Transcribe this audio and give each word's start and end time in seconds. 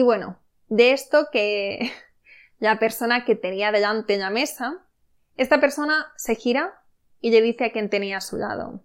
Y 0.00 0.02
bueno, 0.02 0.38
de 0.68 0.92
esto 0.92 1.28
que 1.30 1.92
la 2.58 2.78
persona 2.78 3.26
que 3.26 3.36
tenía 3.36 3.70
delante 3.70 4.14
en 4.14 4.20
la 4.20 4.30
mesa, 4.30 4.82
esta 5.36 5.60
persona 5.60 6.10
se 6.16 6.36
gira 6.36 6.82
y 7.20 7.30
le 7.30 7.42
dice 7.42 7.66
a 7.66 7.72
quien 7.72 7.90
tenía 7.90 8.16
a 8.16 8.22
su 8.22 8.38
lado, 8.38 8.82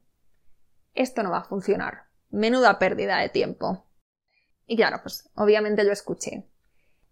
esto 0.93 1.23
no 1.23 1.31
va 1.31 1.37
a 1.37 1.43
funcionar, 1.45 2.09
menuda 2.31 2.79
pérdida 2.79 3.19
de 3.19 3.29
tiempo. 3.29 3.87
Y 4.65 4.75
claro, 4.75 4.99
pues 5.03 5.29
obviamente 5.35 5.85
lo 5.85 5.93
escuché. 5.93 6.49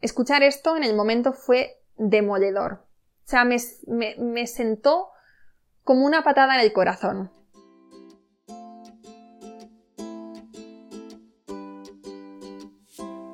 Escuchar 0.02 0.44
esto 0.44 0.76
en 0.76 0.84
el 0.84 0.98
momento 0.98 1.32
fue 1.32 1.82
demoledor. 1.96 2.86
O 3.24 3.28
sea, 3.30 3.46
me, 3.46 3.56
me 3.88 4.48
sentó 4.48 5.12
como 5.86 6.06
una 6.06 6.26
patada 6.26 6.56
en 6.56 6.60
el 6.60 6.74
corazón. 6.74 7.32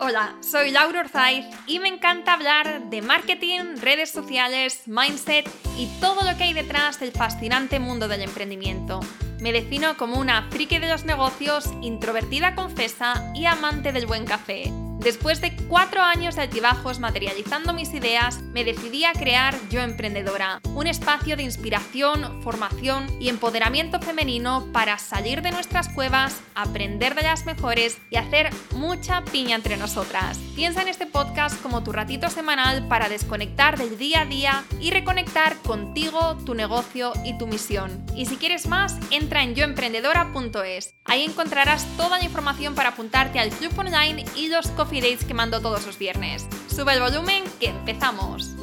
Hola, 0.10 0.36
soy 0.42 0.72
Laura 0.72 1.02
Orzaiz 1.02 1.46
y 1.68 1.78
me 1.78 1.88
encanta 1.88 2.34
hablar 2.34 2.90
de 2.90 3.04
marketing, 3.04 3.76
redes 3.80 4.10
sociales, 4.10 4.88
mindset 4.88 5.48
y 5.78 5.86
todo 6.02 6.24
lo 6.24 6.36
que 6.36 6.46
hay 6.46 6.54
detrás 6.54 7.00
del 7.00 7.12
fascinante 7.12 7.78
mundo 7.78 8.08
del 8.08 8.24
emprendimiento. 8.24 9.02
Me 9.40 9.52
defino 9.52 9.98
como 9.98 10.20
una 10.20 10.50
friki 10.50 10.80
de 10.80 10.90
los 10.90 11.06
negocios, 11.06 11.70
introvertida 11.84 12.56
confesa 12.56 13.32
y 13.36 13.46
amante 13.46 13.92
del 13.92 14.08
buen 14.08 14.26
café. 14.26 14.74
Después 15.00 15.40
de 15.40 15.56
cuatro 15.70 16.02
años 16.02 16.36
de 16.36 16.42
altibajos 16.42 17.00
materializando 17.00 17.72
mis 17.74 17.94
ideas, 17.94 18.42
me 18.52 18.66
decidí 18.66 19.06
a 19.06 19.14
crear 19.14 19.56
Yo 19.70 19.80
Emprendedora, 19.80 20.60
un 20.76 20.88
espacio 20.88 21.38
de 21.38 21.44
inspiración, 21.44 22.44
formación 22.44 23.08
y 23.18 23.30
empoderamiento 23.30 24.02
femenino 24.02 24.68
para 24.74 24.98
salir 24.98 25.42
de 25.42 25.52
nuestras 25.52 25.88
cuevas, 25.88 26.42
aprender 26.54 27.16
de 27.16 27.22
las 27.24 27.46
mejores 27.46 27.98
y 28.10 28.18
hacer 28.18 28.50
mucha 28.76 29.24
piña 29.24 29.56
entre 29.56 29.78
nosotras. 29.78 30.38
Piensa 30.54 30.82
en 30.82 30.90
este 30.90 31.06
podcast 31.06 31.62
como 31.62 31.82
tu 31.82 31.94
ratito 31.94 32.30
semanal 32.30 32.86
para 32.90 33.08
desconectar 33.08 33.78
del 33.78 33.98
día 33.98 34.22
a 34.22 34.26
día 34.26 34.64
y 34.82 34.92
reconectar 34.92 35.56
contigo, 35.60 36.36
tu 36.46 36.56
negocio 36.56 37.14
y 37.24 37.38
tu 37.38 37.48
misión. 37.48 38.06
Y 38.16 38.26
si 38.26 38.36
quieres 38.36 38.68
más, 38.68 38.98
entra 39.12 39.44
en 39.44 39.56
yoemprendedora.es. 39.56 40.94
Ahí 41.06 41.24
encontrarás 41.24 41.86
toda 41.96 42.18
la 42.18 42.26
información 42.26 42.76
para 42.76 42.90
apuntarte 42.90 43.40
al 43.40 43.52
club 43.52 43.72
online 43.80 44.26
y 44.36 44.50
los 44.50 44.68
coffee 44.90 45.18
que 45.18 45.34
mando 45.36 45.62
todos 45.62 45.86
los 45.86 46.00
viernes. 46.00 46.48
Sube 46.68 46.94
el 46.94 47.00
volumen 47.00 47.44
que 47.60 47.68
empezamos. 47.68 48.56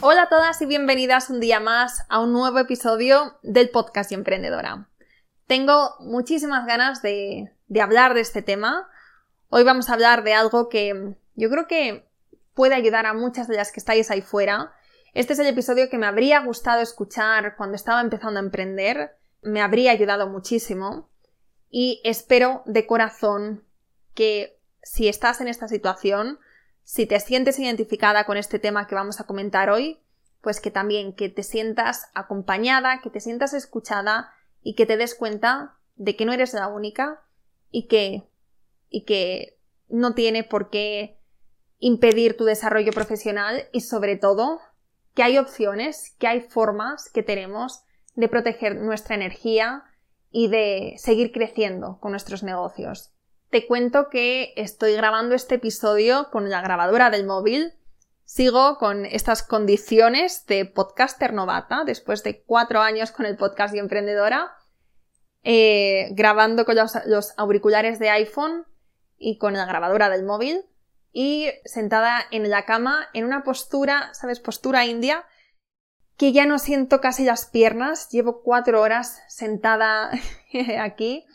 Hola 0.00 0.22
a 0.22 0.28
todas 0.30 0.62
y 0.62 0.66
bienvenidas 0.66 1.28
un 1.28 1.38
día 1.38 1.60
más 1.60 2.06
a 2.08 2.20
un 2.20 2.32
nuevo 2.32 2.58
episodio 2.58 3.38
del 3.42 3.68
podcast 3.68 4.12
emprendedora. 4.12 4.88
Tengo 5.46 5.94
muchísimas 6.00 6.64
ganas 6.64 7.02
de, 7.02 7.52
de 7.66 7.80
hablar 7.82 8.14
de 8.14 8.22
este 8.22 8.40
tema. 8.40 8.88
Hoy 9.50 9.62
vamos 9.62 9.90
a 9.90 9.92
hablar 9.92 10.24
de 10.24 10.32
algo 10.32 10.70
que 10.70 11.14
yo 11.34 11.50
creo 11.50 11.66
que 11.66 12.08
puede 12.54 12.74
ayudar 12.74 13.04
a 13.04 13.12
muchas 13.12 13.46
de 13.46 13.56
las 13.56 13.72
que 13.72 13.80
estáis 13.80 14.10
ahí 14.10 14.22
fuera. 14.22 14.72
Este 15.12 15.34
es 15.34 15.38
el 15.38 15.48
episodio 15.48 15.90
que 15.90 15.98
me 15.98 16.06
habría 16.06 16.40
gustado 16.40 16.80
escuchar 16.80 17.56
cuando 17.56 17.76
estaba 17.76 18.00
empezando 18.00 18.40
a 18.40 18.42
emprender. 18.42 19.18
Me 19.42 19.60
habría 19.60 19.92
ayudado 19.92 20.30
muchísimo 20.30 21.11
y 21.72 22.02
espero 22.04 22.62
de 22.66 22.86
corazón 22.86 23.64
que 24.14 24.60
si 24.82 25.08
estás 25.08 25.40
en 25.40 25.48
esta 25.48 25.68
situación, 25.68 26.38
si 26.84 27.06
te 27.06 27.18
sientes 27.18 27.58
identificada 27.58 28.24
con 28.24 28.36
este 28.36 28.58
tema 28.58 28.86
que 28.86 28.94
vamos 28.94 29.20
a 29.20 29.24
comentar 29.24 29.70
hoy, 29.70 29.98
pues 30.42 30.60
que 30.60 30.70
también 30.70 31.14
que 31.14 31.30
te 31.30 31.42
sientas 31.42 32.10
acompañada, 32.14 33.00
que 33.00 33.08
te 33.08 33.20
sientas 33.20 33.54
escuchada 33.54 34.34
y 34.62 34.74
que 34.74 34.84
te 34.84 34.98
des 34.98 35.14
cuenta 35.14 35.78
de 35.96 36.14
que 36.14 36.26
no 36.26 36.34
eres 36.34 36.52
la 36.52 36.68
única 36.68 37.22
y 37.70 37.88
que 37.88 38.28
y 38.90 39.04
que 39.06 39.58
no 39.88 40.14
tiene 40.14 40.44
por 40.44 40.68
qué 40.68 41.18
impedir 41.78 42.36
tu 42.36 42.44
desarrollo 42.44 42.92
profesional 42.92 43.68
y 43.72 43.80
sobre 43.80 44.16
todo 44.16 44.60
que 45.14 45.22
hay 45.22 45.38
opciones, 45.38 46.14
que 46.18 46.26
hay 46.26 46.42
formas 46.42 47.10
que 47.10 47.22
tenemos 47.22 47.82
de 48.14 48.28
proteger 48.28 48.76
nuestra 48.76 49.14
energía, 49.14 49.84
y 50.32 50.48
de 50.48 50.94
seguir 50.96 51.30
creciendo 51.30 51.98
con 52.00 52.10
nuestros 52.10 52.42
negocios. 52.42 53.12
Te 53.50 53.66
cuento 53.66 54.08
que 54.08 54.54
estoy 54.56 54.94
grabando 54.94 55.34
este 55.34 55.56
episodio 55.56 56.30
con 56.30 56.48
la 56.48 56.62
grabadora 56.62 57.10
del 57.10 57.26
móvil. 57.26 57.74
Sigo 58.24 58.78
con 58.78 59.04
estas 59.04 59.42
condiciones 59.42 60.46
de 60.46 60.64
podcaster 60.64 61.34
novata 61.34 61.84
después 61.84 62.22
de 62.22 62.42
cuatro 62.42 62.80
años 62.80 63.12
con 63.12 63.26
el 63.26 63.36
podcast 63.36 63.74
y 63.74 63.78
emprendedora, 63.78 64.56
eh, 65.42 66.08
grabando 66.12 66.64
con 66.64 66.76
los, 66.76 66.94
los 67.04 67.34
auriculares 67.36 67.98
de 67.98 68.08
iPhone 68.08 68.64
y 69.18 69.36
con 69.36 69.52
la 69.52 69.66
grabadora 69.66 70.08
del 70.08 70.24
móvil 70.24 70.64
y 71.12 71.50
sentada 71.66 72.24
en 72.30 72.48
la 72.48 72.64
cama 72.64 73.06
en 73.12 73.26
una 73.26 73.44
postura, 73.44 74.14
¿sabes? 74.14 74.40
Postura 74.40 74.86
india, 74.86 75.26
que 76.22 76.30
ya 76.30 76.46
no 76.46 76.60
siento 76.60 77.00
casi 77.00 77.24
las 77.24 77.46
piernas. 77.46 78.08
Llevo 78.10 78.42
cuatro 78.42 78.80
horas 78.80 79.20
sentada 79.26 80.12
aquí. 80.80 81.26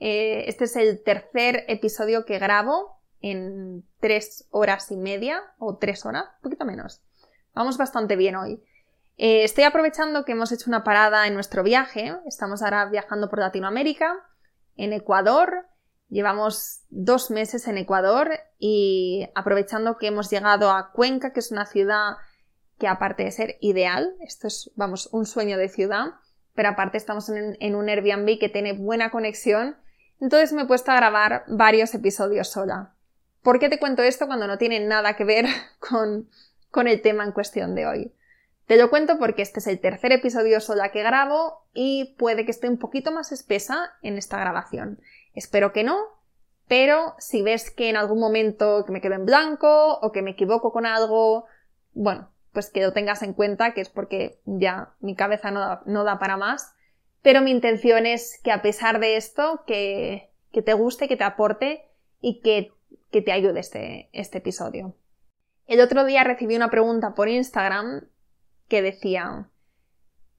Eh, 0.00 0.46
este 0.48 0.64
es 0.64 0.74
el 0.74 1.00
tercer 1.04 1.64
episodio 1.68 2.24
que 2.24 2.40
grabo 2.40 2.98
en 3.20 3.84
tres 4.00 4.48
horas 4.50 4.90
y 4.90 4.96
media 4.96 5.40
o 5.60 5.76
tres 5.76 6.04
horas, 6.04 6.24
un 6.38 6.42
poquito 6.42 6.64
menos. 6.64 7.04
Vamos 7.54 7.78
bastante 7.78 8.16
bien 8.16 8.34
hoy. 8.34 8.60
Eh, 9.16 9.44
estoy 9.44 9.62
aprovechando 9.62 10.24
que 10.24 10.32
hemos 10.32 10.50
hecho 10.50 10.68
una 10.70 10.82
parada 10.82 11.28
en 11.28 11.34
nuestro 11.34 11.62
viaje. 11.62 12.12
Estamos 12.26 12.62
ahora 12.62 12.86
viajando 12.86 13.28
por 13.28 13.38
Latinoamérica, 13.38 14.12
en 14.74 14.92
Ecuador. 14.92 15.68
Llevamos 16.08 16.80
dos 16.90 17.30
meses 17.30 17.68
en 17.68 17.78
Ecuador 17.78 18.32
y 18.58 19.28
aprovechando 19.36 19.98
que 19.98 20.08
hemos 20.08 20.30
llegado 20.30 20.72
a 20.72 20.90
Cuenca, 20.90 21.32
que 21.32 21.38
es 21.38 21.52
una 21.52 21.66
ciudad 21.66 22.16
que 22.78 22.88
aparte 22.88 23.24
de 23.24 23.30
ser 23.30 23.56
ideal, 23.60 24.14
esto 24.20 24.46
es, 24.46 24.70
vamos, 24.76 25.08
un 25.12 25.26
sueño 25.26 25.56
de 25.58 25.68
ciudad, 25.68 26.14
pero 26.54 26.70
aparte 26.70 26.96
estamos 26.96 27.28
en, 27.28 27.74
un 27.74 27.88
Airbnb 27.88 28.38
que 28.38 28.48
tiene 28.48 28.72
buena 28.72 29.10
conexión, 29.10 29.76
entonces 30.20 30.52
me 30.52 30.62
he 30.62 30.66
puesto 30.66 30.90
a 30.90 30.96
grabar 30.96 31.44
varios 31.46 31.94
episodios 31.94 32.48
sola. 32.48 32.94
¿Por 33.42 33.58
qué 33.58 33.68
te 33.68 33.78
cuento 33.78 34.02
esto 34.02 34.26
cuando 34.26 34.46
no 34.46 34.58
tiene 34.58 34.80
nada 34.80 35.16
que 35.16 35.24
ver 35.24 35.46
con, 35.78 36.28
con 36.70 36.88
el 36.88 37.02
tema 37.02 37.24
en 37.24 37.32
cuestión 37.32 37.74
de 37.74 37.86
hoy? 37.86 38.12
Te 38.66 38.76
lo 38.76 38.90
cuento 38.90 39.18
porque 39.18 39.42
este 39.42 39.60
es 39.60 39.68
el 39.68 39.78
tercer 39.78 40.10
episodio 40.12 40.60
sola 40.60 40.90
que 40.90 41.02
grabo 41.02 41.62
y 41.72 42.16
puede 42.18 42.44
que 42.44 42.50
esté 42.50 42.68
un 42.68 42.78
poquito 42.78 43.12
más 43.12 43.30
espesa 43.30 43.92
en 44.02 44.18
esta 44.18 44.40
grabación. 44.40 45.00
Espero 45.34 45.72
que 45.72 45.84
no, 45.84 45.98
pero 46.66 47.14
si 47.18 47.42
ves 47.42 47.70
que 47.70 47.88
en 47.88 47.96
algún 47.96 48.18
momento 48.18 48.84
que 48.84 48.90
me 48.90 49.00
quedo 49.00 49.14
en 49.14 49.26
blanco 49.26 50.00
o 50.00 50.10
que 50.10 50.22
me 50.22 50.32
equivoco 50.32 50.72
con 50.72 50.84
algo, 50.84 51.44
bueno, 51.92 52.28
pues 52.56 52.70
que 52.70 52.80
lo 52.80 52.94
tengas 52.94 53.22
en 53.22 53.34
cuenta, 53.34 53.74
que 53.74 53.82
es 53.82 53.90
porque 53.90 54.40
ya 54.46 54.94
mi 55.00 55.14
cabeza 55.14 55.50
no 55.50 56.04
da, 56.04 56.18
para 56.18 56.38
más. 56.38 56.74
Pero 57.20 57.42
mi 57.42 57.50
intención 57.50 58.06
es 58.06 58.40
que 58.42 58.50
a 58.50 58.62
pesar 58.62 58.98
de 58.98 59.18
esto, 59.18 59.62
que, 59.66 60.30
te 60.50 60.72
guste, 60.72 61.06
que 61.06 61.18
te 61.18 61.24
aporte 61.24 61.84
y 62.22 62.40
que, 62.40 62.72
te 63.10 63.30
ayude 63.30 63.60
este, 63.60 64.08
este 64.14 64.38
episodio. 64.38 64.96
El 65.66 65.82
otro 65.82 66.06
día 66.06 66.24
recibí 66.24 66.56
una 66.56 66.70
pregunta 66.70 67.12
por 67.14 67.28
Instagram 67.28 68.08
que 68.68 68.80
decía, 68.80 69.50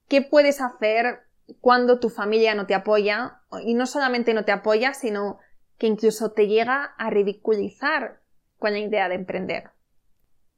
¿qué 0.08 0.20
puedes 0.20 0.60
hacer 0.60 1.20
cuando 1.60 2.00
tu 2.00 2.10
familia 2.10 2.56
no 2.56 2.66
te 2.66 2.74
apoya? 2.74 3.42
Y 3.62 3.74
no 3.74 3.86
solamente 3.86 4.34
no 4.34 4.44
te 4.44 4.50
apoya, 4.50 4.92
sino 4.92 5.38
que 5.78 5.86
incluso 5.86 6.32
te 6.32 6.48
llega 6.48 6.82
a 6.98 7.10
ridiculizar 7.10 8.22
con 8.58 8.72
la 8.72 8.80
idea 8.80 9.08
de 9.08 9.14
emprender. 9.14 9.70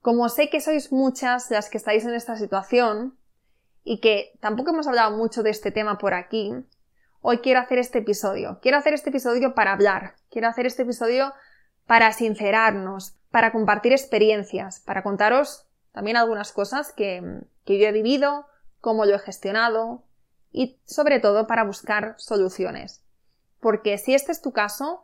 Como 0.02 0.28
sé 0.30 0.48
que 0.48 0.60
sois 0.60 0.92
muchas 0.92 1.50
las 1.50 1.68
que 1.68 1.76
estáis 1.76 2.04
en 2.04 2.14
esta 2.14 2.36
situación 2.36 3.18
y 3.84 4.00
que 4.00 4.32
tampoco 4.40 4.70
hemos 4.70 4.86
hablado 4.86 5.16
mucho 5.16 5.42
de 5.42 5.50
este 5.50 5.70
tema 5.70 5.98
por 5.98 6.14
aquí, 6.14 6.54
hoy 7.20 7.38
quiero 7.38 7.60
hacer 7.60 7.78
este 7.78 7.98
episodio. 7.98 8.60
Quiero 8.62 8.78
hacer 8.78 8.94
este 8.94 9.10
episodio 9.10 9.54
para 9.54 9.72
hablar, 9.72 10.14
quiero 10.30 10.48
hacer 10.48 10.64
este 10.64 10.82
episodio 10.82 11.34
para 11.86 12.12
sincerarnos, 12.12 13.16
para 13.30 13.52
compartir 13.52 13.92
experiencias, 13.92 14.80
para 14.80 15.02
contaros 15.02 15.66
también 15.92 16.16
algunas 16.16 16.52
cosas 16.52 16.92
que, 16.92 17.20
yo 17.66 17.74
he 17.74 17.92
vivido, 17.92 18.46
cómo 18.80 19.04
lo 19.04 19.16
he 19.16 19.18
gestionado 19.18 20.04
y 20.50 20.80
sobre 20.86 21.20
todo 21.20 21.46
para 21.46 21.64
buscar 21.64 22.14
soluciones. 22.16 23.04
Porque 23.60 23.98
si 23.98 24.14
este 24.14 24.32
es 24.32 24.40
tu 24.40 24.52
caso, 24.52 25.02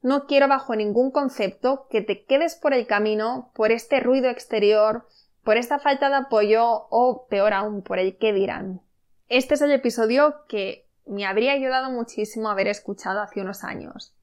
no 0.00 0.26
quiero 0.26 0.48
bajo 0.48 0.76
ningún 0.76 1.10
concepto 1.10 1.86
que 1.90 2.02
te 2.02 2.24
quedes 2.24 2.54
por 2.54 2.72
el 2.72 2.86
camino 2.86 3.50
por 3.54 3.72
este 3.72 4.00
ruido 4.00 4.28
exterior, 4.30 5.06
por 5.42 5.56
esta 5.56 5.78
falta 5.78 6.08
de 6.08 6.16
apoyo 6.16 6.64
o, 6.90 7.26
peor 7.28 7.52
aún, 7.52 7.82
por 7.82 7.98
el 7.98 8.16
que 8.16 8.32
dirán. 8.32 8.82
Este 9.28 9.54
es 9.54 9.62
el 9.62 9.72
episodio 9.72 10.44
que 10.48 10.86
me 11.06 11.26
habría 11.26 11.52
ayudado 11.52 11.90
muchísimo 11.90 12.48
haber 12.48 12.68
escuchado 12.68 13.20
hace 13.20 13.40
unos 13.40 13.64
años. 13.64 14.14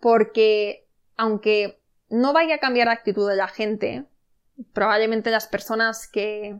Porque, 0.00 0.88
aunque 1.16 1.80
no 2.08 2.32
vaya 2.32 2.56
a 2.56 2.58
cambiar 2.58 2.88
la 2.88 2.94
actitud 2.94 3.28
de 3.28 3.36
la 3.36 3.48
gente, 3.48 4.06
probablemente 4.72 5.30
las 5.30 5.46
personas 5.46 6.08
que, 6.08 6.58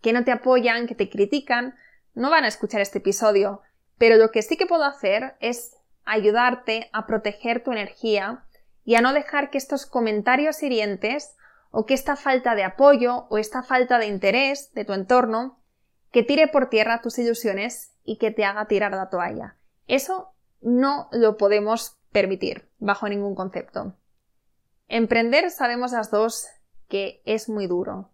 que 0.00 0.12
no 0.12 0.24
te 0.24 0.32
apoyan, 0.32 0.86
que 0.86 0.94
te 0.94 1.08
critican, 1.08 1.76
no 2.14 2.30
van 2.30 2.44
a 2.44 2.48
escuchar 2.48 2.80
este 2.80 2.98
episodio. 2.98 3.62
Pero 3.98 4.16
lo 4.16 4.30
que 4.30 4.42
sí 4.42 4.56
que 4.56 4.66
puedo 4.66 4.84
hacer 4.84 5.36
es 5.40 5.73
ayudarte 6.04 6.90
a 6.92 7.06
proteger 7.06 7.62
tu 7.62 7.72
energía 7.72 8.44
y 8.84 8.96
a 8.96 9.00
no 9.00 9.12
dejar 9.12 9.50
que 9.50 9.58
estos 9.58 9.86
comentarios 9.86 10.62
hirientes 10.62 11.36
o 11.70 11.86
que 11.86 11.94
esta 11.94 12.16
falta 12.16 12.54
de 12.54 12.64
apoyo 12.64 13.26
o 13.30 13.38
esta 13.38 13.62
falta 13.62 13.98
de 13.98 14.06
interés 14.06 14.72
de 14.74 14.84
tu 14.84 14.92
entorno 14.92 15.58
que 16.10 16.22
tire 16.22 16.46
por 16.46 16.68
tierra 16.68 17.00
tus 17.02 17.18
ilusiones 17.18 17.92
y 18.04 18.18
que 18.18 18.30
te 18.30 18.44
haga 18.44 18.66
tirar 18.66 18.92
la 18.92 19.10
toalla. 19.10 19.56
Eso 19.88 20.32
no 20.60 21.08
lo 21.10 21.36
podemos 21.36 21.98
permitir 22.12 22.68
bajo 22.78 23.08
ningún 23.08 23.34
concepto. 23.34 23.96
Emprender 24.86 25.50
sabemos 25.50 25.92
las 25.92 26.10
dos 26.10 26.46
que 26.88 27.22
es 27.24 27.48
muy 27.48 27.66
duro. 27.66 28.10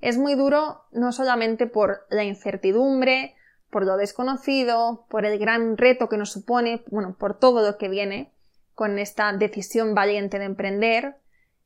Es 0.00 0.18
muy 0.18 0.34
duro 0.34 0.84
no 0.90 1.12
solamente 1.12 1.66
por 1.66 2.06
la 2.10 2.24
incertidumbre, 2.24 3.36
por 3.74 3.84
lo 3.84 3.96
desconocido, 3.96 5.04
por 5.10 5.26
el 5.26 5.36
gran 5.36 5.76
reto 5.76 6.08
que 6.08 6.16
nos 6.16 6.30
supone, 6.30 6.84
bueno, 6.92 7.16
por 7.18 7.40
todo 7.40 7.60
lo 7.66 7.76
que 7.76 7.88
viene 7.88 8.30
con 8.72 9.00
esta 9.00 9.32
decisión 9.32 9.96
valiente 9.96 10.38
de 10.38 10.44
emprender, 10.44 11.16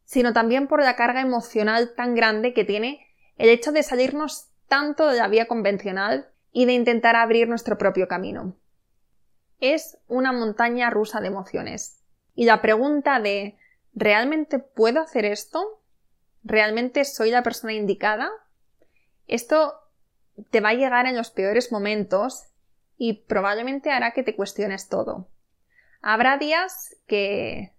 sino 0.04 0.32
también 0.32 0.68
por 0.68 0.82
la 0.82 0.96
carga 0.96 1.20
emocional 1.20 1.92
tan 1.94 2.14
grande 2.14 2.54
que 2.54 2.64
tiene 2.64 3.06
el 3.36 3.50
hecho 3.50 3.72
de 3.72 3.82
salirnos 3.82 4.48
tanto 4.68 5.06
de 5.06 5.18
la 5.18 5.28
vía 5.28 5.48
convencional 5.48 6.30
y 6.50 6.64
de 6.64 6.72
intentar 6.72 7.14
abrir 7.14 7.46
nuestro 7.46 7.76
propio 7.76 8.08
camino. 8.08 8.56
Es 9.60 9.98
una 10.08 10.32
montaña 10.32 10.88
rusa 10.88 11.20
de 11.20 11.26
emociones. 11.26 12.02
Y 12.34 12.46
la 12.46 12.62
pregunta 12.62 13.20
de 13.20 13.58
¿realmente 13.92 14.58
puedo 14.58 15.02
hacer 15.02 15.26
esto? 15.26 15.82
¿Realmente 16.42 17.04
soy 17.04 17.30
la 17.30 17.42
persona 17.42 17.74
indicada? 17.74 18.30
Esto 19.26 19.74
te 20.50 20.60
va 20.60 20.70
a 20.70 20.74
llegar 20.74 21.06
en 21.06 21.16
los 21.16 21.30
peores 21.30 21.72
momentos 21.72 22.44
y 22.96 23.24
probablemente 23.24 23.90
hará 23.90 24.12
que 24.12 24.22
te 24.22 24.36
cuestiones 24.36 24.88
todo. 24.88 25.28
Habrá 26.00 26.38
días 26.38 26.96
que, 27.06 27.72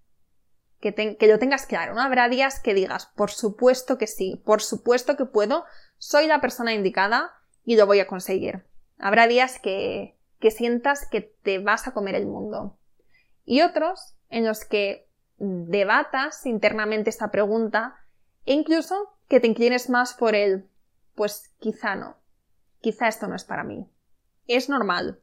que, 0.80 1.18
lo 1.28 1.40
tengas 1.40 1.66
claro, 1.66 1.94
¿no? 1.94 2.02
Habrá 2.02 2.30
días 2.30 2.60
que 2.60 2.74
digas, 2.74 3.08
por 3.16 3.32
supuesto 3.32 3.98
que 3.98 4.08
sí, 4.08 4.42
por 4.46 4.62
supuesto 4.62 5.18
que 5.18 5.26
puedo, 5.26 5.66
soy 5.98 6.28
la 6.28 6.42
persona 6.42 6.74
indicada 6.74 7.34
y 7.66 7.76
lo 7.76 7.86
voy 7.86 8.00
a 8.00 8.08
conseguir. 8.08 8.64
Habrá 8.98 9.28
días 9.28 9.60
que, 9.60 10.18
que 10.40 10.52
sientas 10.52 11.08
que 11.08 11.22
te 11.22 11.60
vas 11.60 11.88
a 11.88 11.94
comer 11.94 12.16
el 12.16 12.26
mundo. 12.26 12.78
Y 13.46 13.62
otros 13.62 14.16
en 14.30 14.46
los 14.46 14.66
que 14.66 15.08
debatas 15.38 16.46
internamente 16.46 17.10
esta 17.10 17.32
pregunta 17.32 17.96
e 18.46 18.54
incluso 18.54 19.16
que 19.28 19.40
te 19.40 19.48
inclines 19.48 19.90
más 19.90 20.14
por 20.14 20.36
el, 20.36 20.68
pues 21.16 21.54
quizá 21.60 21.96
no, 21.96 22.19
quizá 22.82 23.08
esto 23.08 23.28
no 23.28 23.36
es 23.36 23.44
para 23.44 23.64
mí. 23.64 23.90
Es 24.48 24.70
normal. 24.70 25.20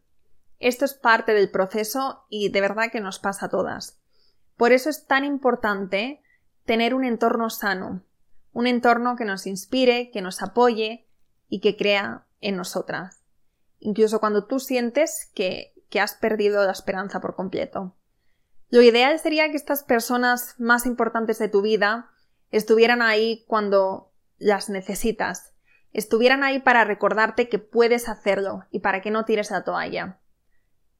Esto 0.59 0.85
es 0.85 0.95
parte 0.95 1.35
del 1.35 1.51
proceso 1.51 2.25
y 2.31 2.49
de 2.49 2.61
verdad 2.61 2.91
que 2.91 3.01
nos 3.01 3.19
pasa 3.19 3.47
a 3.47 3.49
todas. 3.49 4.01
Por 4.57 4.73
eso 4.73 4.89
es 4.89 5.07
tan 5.07 5.25
importante 5.25 6.23
tener 6.65 6.95
un 6.95 7.05
entorno 7.05 7.51
sano, 7.51 8.03
un 8.53 8.67
entorno 8.67 9.17
que 9.17 9.25
nos 9.25 9.47
inspire, 9.47 10.11
que 10.11 10.23
nos 10.23 10.43
apoye 10.43 11.07
y 11.49 11.61
que 11.61 11.77
crea 11.77 12.27
en 12.41 12.57
nosotras, 12.57 13.23
incluso 13.79 14.19
cuando 14.19 14.47
tú 14.47 14.59
sientes 14.61 15.31
que, 15.35 15.75
que 15.91 16.01
has 16.01 16.15
perdido 16.15 16.65
la 16.65 16.73
esperanza 16.73 17.21
por 17.21 17.35
completo. 17.35 17.95
Lo 18.69 18.83
ideal 18.83 19.19
sería 19.19 19.51
que 19.51 19.57
estas 19.57 19.85
personas 19.85 20.55
más 20.59 20.87
importantes 20.87 21.39
de 21.39 21.49
tu 21.49 21.63
vida 21.63 22.11
estuvieran 22.51 23.03
ahí 23.03 23.45
cuando 23.47 24.13
las 24.39 24.69
necesitas, 24.69 25.53
estuvieran 25.97 26.45
ahí 26.45 26.59
para 26.59 26.85
recordarte 26.85 27.49
que 27.49 27.59
puedes 27.59 28.11
hacerlo 28.11 28.67
y 28.71 28.81
para 28.81 29.01
que 29.01 29.11
no 29.11 29.25
tires 29.25 29.51
la 29.51 29.65
toalla. 29.65 30.19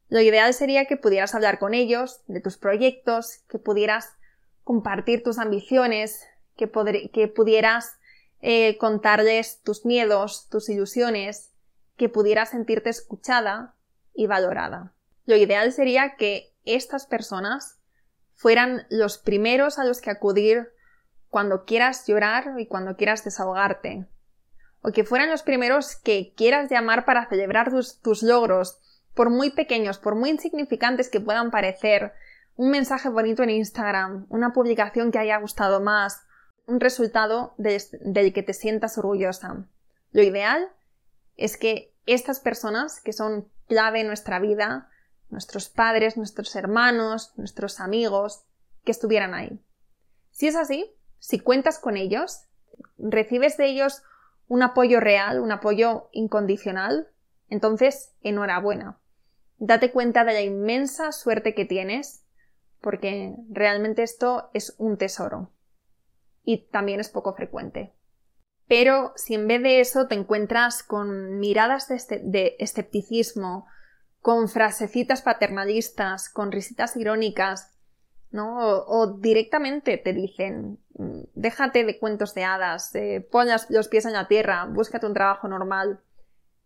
Lo 0.09 0.21
ideal 0.21 0.55
sería 0.55 0.87
que 0.87 0.97
pudieras 0.97 1.35
hablar 1.35 1.59
con 1.59 1.75
ellos 1.75 2.23
de 2.29 2.41
tus 2.41 2.57
proyectos, 2.57 3.43
que 3.47 3.59
pudieras 3.59 4.15
compartir 4.65 5.23
tus 5.23 5.39
ambiciones, 5.39 6.27
que, 6.57 6.71
que 7.13 7.29
pudieras 7.29 7.99
eh, 8.41 8.79
contarles 8.79 9.61
tus 9.63 9.85
miedos, 9.85 10.49
tus 10.49 10.71
ilusiones, 10.71 11.53
que 11.99 12.09
pudieras 12.09 12.51
sentirte 12.51 12.89
escuchada 12.89 13.75
y 14.15 14.27
valorada. 14.27 14.95
Lo 15.27 15.37
ideal 15.37 15.73
sería 15.73 16.17
que 16.17 16.55
estas 16.65 17.07
personas 17.07 17.79
fueran 18.33 18.87
los 18.89 19.19
primeros 19.19 19.79
a 19.79 19.85
los 19.85 20.01
que 20.01 20.11
acudir 20.11 20.71
cuando 21.29 21.67
quieras 21.67 22.07
llorar 22.07 22.55
y 22.59 22.67
cuando 22.67 22.97
quieras 22.97 23.25
desahogarte, 23.25 24.07
o 24.83 24.93
que 24.93 25.05
fueran 25.05 25.31
los 25.31 25.43
primeros 25.43 25.97
que 25.97 26.33
quieras 26.37 26.71
llamar 26.71 27.05
para 27.05 27.29
celebrar 27.29 27.71
tus, 27.71 28.23
logros, 28.23 28.81
por 29.15 29.31
muy 29.31 29.51
pequeños, 29.51 29.99
por 29.99 30.15
muy 30.15 30.31
insignificantes 30.31 31.09
que 31.09 31.21
puedan 31.21 31.51
parecer, 31.51 32.13
un 32.55 32.71
mensaje 32.71 33.09
bonito 33.09 33.43
en 33.43 33.51
Instagram, 33.51 34.27
una 34.29 34.53
publicación 34.53 35.11
que 35.11 35.19
haya 35.19 35.39
gustado 35.39 35.81
más, 35.81 36.23
un 36.67 36.81
resultado 36.81 37.55
del 37.59 38.33
que 38.33 38.43
te 38.43 38.53
sientas 38.53 38.99
orgullosa. 38.99 39.67
Lo 40.13 40.23
ideal 40.23 40.71
es 41.37 41.57
que 41.57 41.95
estas 42.07 42.41
personas, 42.41 43.01
que 43.01 43.13
son 43.13 43.49
clave 43.69 44.01
en 44.01 44.07
nuestra 44.07 44.39
vida, 44.39 44.89
nuestros 45.29 45.69
padres, 45.69 46.17
nuestros 46.17 46.55
hermanos, 46.57 47.33
nuestros 47.37 47.81
amigos, 47.81 48.45
que 48.85 48.93
estuvieran 48.93 49.35
ahí. 49.35 49.61
Si 50.31 50.47
es 50.47 50.57
así, 50.57 50.95
si 51.19 51.41
cuentas 51.41 51.79
con 51.79 51.97
ellos, 51.97 52.43
recibes 52.99 53.57
de 53.57 53.67
ellos 53.67 54.03
un 54.49 54.63
apoyo 54.63 55.01
real, 55.01 55.41
un 55.41 55.53
apoyo 55.53 56.09
incondicional, 56.13 57.09
entonces 57.49 58.15
enhorabuena. 58.21 58.99
Date 59.59 59.91
cuenta 59.91 60.25
de 60.25 60.33
la 60.35 60.43
inmensa 60.43 61.13
suerte 61.13 61.55
que 61.55 61.65
tienes, 61.65 62.25
porque 62.81 63.35
realmente 63.51 64.03
esto 64.03 64.51
es 64.53 64.75
un 64.79 64.99
tesoro. 64.99 65.53
Y 66.43 66.69
también 66.69 67.01
es 67.01 67.09
poco 67.09 67.35
frecuente. 67.35 67.95
Pero 68.69 69.13
si 69.17 69.35
en 69.35 69.47
vez 69.47 69.63
de 69.63 69.81
eso 69.81 70.09
te 70.09 70.15
encuentras 70.15 70.83
con 70.83 71.39
miradas 71.39 71.89
de, 71.89 71.97
este, 71.97 72.63
escepticismo, 72.63 73.67
con 74.21 74.49
frasecitas 74.49 75.23
paternalistas, 75.23 76.29
con 76.29 76.51
risitas 76.51 76.97
irónicas, 76.97 77.76
O, 78.39 79.19
directamente 79.19 79.99
te 79.99 80.13
dicen, 80.13 80.79
mm, 80.95 81.21
déjate 81.35 81.85
de 81.85 81.99
cuentos 81.99 82.35
de 82.35 82.45
hadas, 82.45 82.95
eh, 82.95 83.27
pon 83.31 83.49
los 83.69 83.89
pies 83.89 84.07
en 84.07 84.13
la 84.13 84.29
tierra, 84.29 84.67
búscate 84.67 85.07
un 85.07 85.15
trabajo 85.15 85.49
normal. 85.49 86.01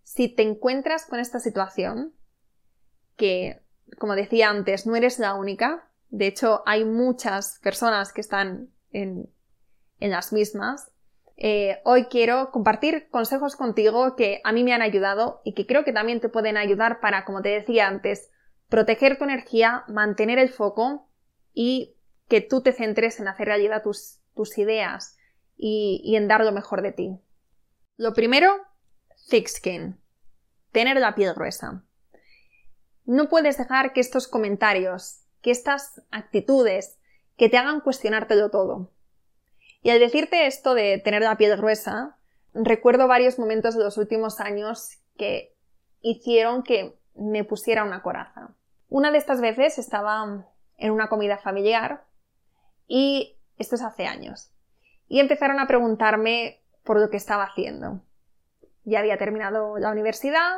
Si 0.02 0.28
te 0.28 0.42
encuentras 0.42 1.06
con 1.06 1.20
esta 1.20 1.40
situación, 1.40 2.12
que, 3.16 3.60
como 3.98 4.14
decía 4.14 4.50
antes, 4.50 4.86
no 4.86 4.96
eres 4.96 5.18
la 5.18 5.34
única, 5.34 5.88
de 6.08 6.26
hecho 6.26 6.62
hay 6.66 6.84
muchas 6.84 7.58
personas 7.62 8.12
que 8.12 8.20
están 8.20 8.70
en, 8.92 9.28
en 10.00 10.10
las 10.10 10.32
mismas, 10.32 10.90
eh, 11.42 11.80
hoy 11.84 12.04
quiero 12.04 12.50
compartir 12.50 13.08
consejos 13.08 13.56
contigo 13.56 14.14
que 14.14 14.42
a 14.44 14.52
mí 14.52 14.62
me 14.62 14.74
han 14.74 14.82
ayudado 14.82 15.40
y 15.42 15.54
que 15.54 15.66
creo 15.66 15.84
que 15.84 15.92
también 15.92 16.20
te 16.20 16.28
pueden 16.28 16.58
ayudar 16.58 17.00
para, 17.00 17.24
como 17.24 17.40
te 17.40 17.48
decía 17.48 17.88
antes, 17.88 18.30
proteger 18.68 19.16
tu 19.16 19.24
energía, 19.24 19.84
mantener 19.88 20.38
el 20.38 20.50
foco 20.50 21.08
y 21.52 21.96
que 22.28 22.40
tú 22.40 22.62
te 22.62 22.72
centres 22.72 23.20
en 23.20 23.28
hacer 23.28 23.46
realidad 23.46 23.82
tus, 23.82 24.20
tus 24.34 24.56
ideas 24.58 25.16
y, 25.56 26.00
y 26.04 26.16
en 26.16 26.28
dar 26.28 26.44
lo 26.44 26.52
mejor 26.52 26.82
de 26.82 26.92
ti. 26.92 27.18
Lo 27.96 28.14
primero, 28.14 28.56
thick 29.28 29.48
skin. 29.48 30.00
Tener 30.72 30.98
la 30.98 31.14
piel 31.14 31.34
gruesa. 31.34 31.84
No 33.04 33.28
puedes 33.28 33.58
dejar 33.58 33.92
que 33.92 34.00
estos 34.00 34.28
comentarios, 34.28 35.24
que 35.42 35.50
estas 35.50 36.02
actitudes, 36.10 36.98
que 37.36 37.48
te 37.48 37.56
hagan 37.56 37.80
cuestionártelo 37.80 38.50
todo. 38.50 38.92
Y 39.82 39.90
al 39.90 39.98
decirte 39.98 40.46
esto 40.46 40.74
de 40.74 40.98
tener 40.98 41.22
la 41.22 41.36
piel 41.36 41.56
gruesa, 41.56 42.18
recuerdo 42.52 43.08
varios 43.08 43.38
momentos 43.38 43.76
de 43.76 43.84
los 43.84 43.96
últimos 43.98 44.40
años 44.40 44.98
que 45.16 45.56
hicieron 46.00 46.62
que 46.62 46.98
me 47.14 47.44
pusiera 47.44 47.84
una 47.84 48.02
coraza. 48.02 48.54
Una 48.88 49.10
de 49.10 49.18
estas 49.18 49.40
veces 49.40 49.78
estaba 49.78 50.46
en 50.80 50.92
una 50.92 51.08
comida 51.08 51.38
familiar 51.38 52.04
y 52.88 53.36
esto 53.58 53.76
es 53.76 53.82
hace 53.82 54.06
años. 54.06 54.50
Y 55.06 55.20
empezaron 55.20 55.60
a 55.60 55.66
preguntarme 55.66 56.60
por 56.84 56.98
lo 56.98 57.10
que 57.10 57.16
estaba 57.16 57.44
haciendo. 57.44 58.02
Ya 58.84 58.98
había 58.98 59.18
terminado 59.18 59.78
la 59.78 59.90
universidad, 59.90 60.56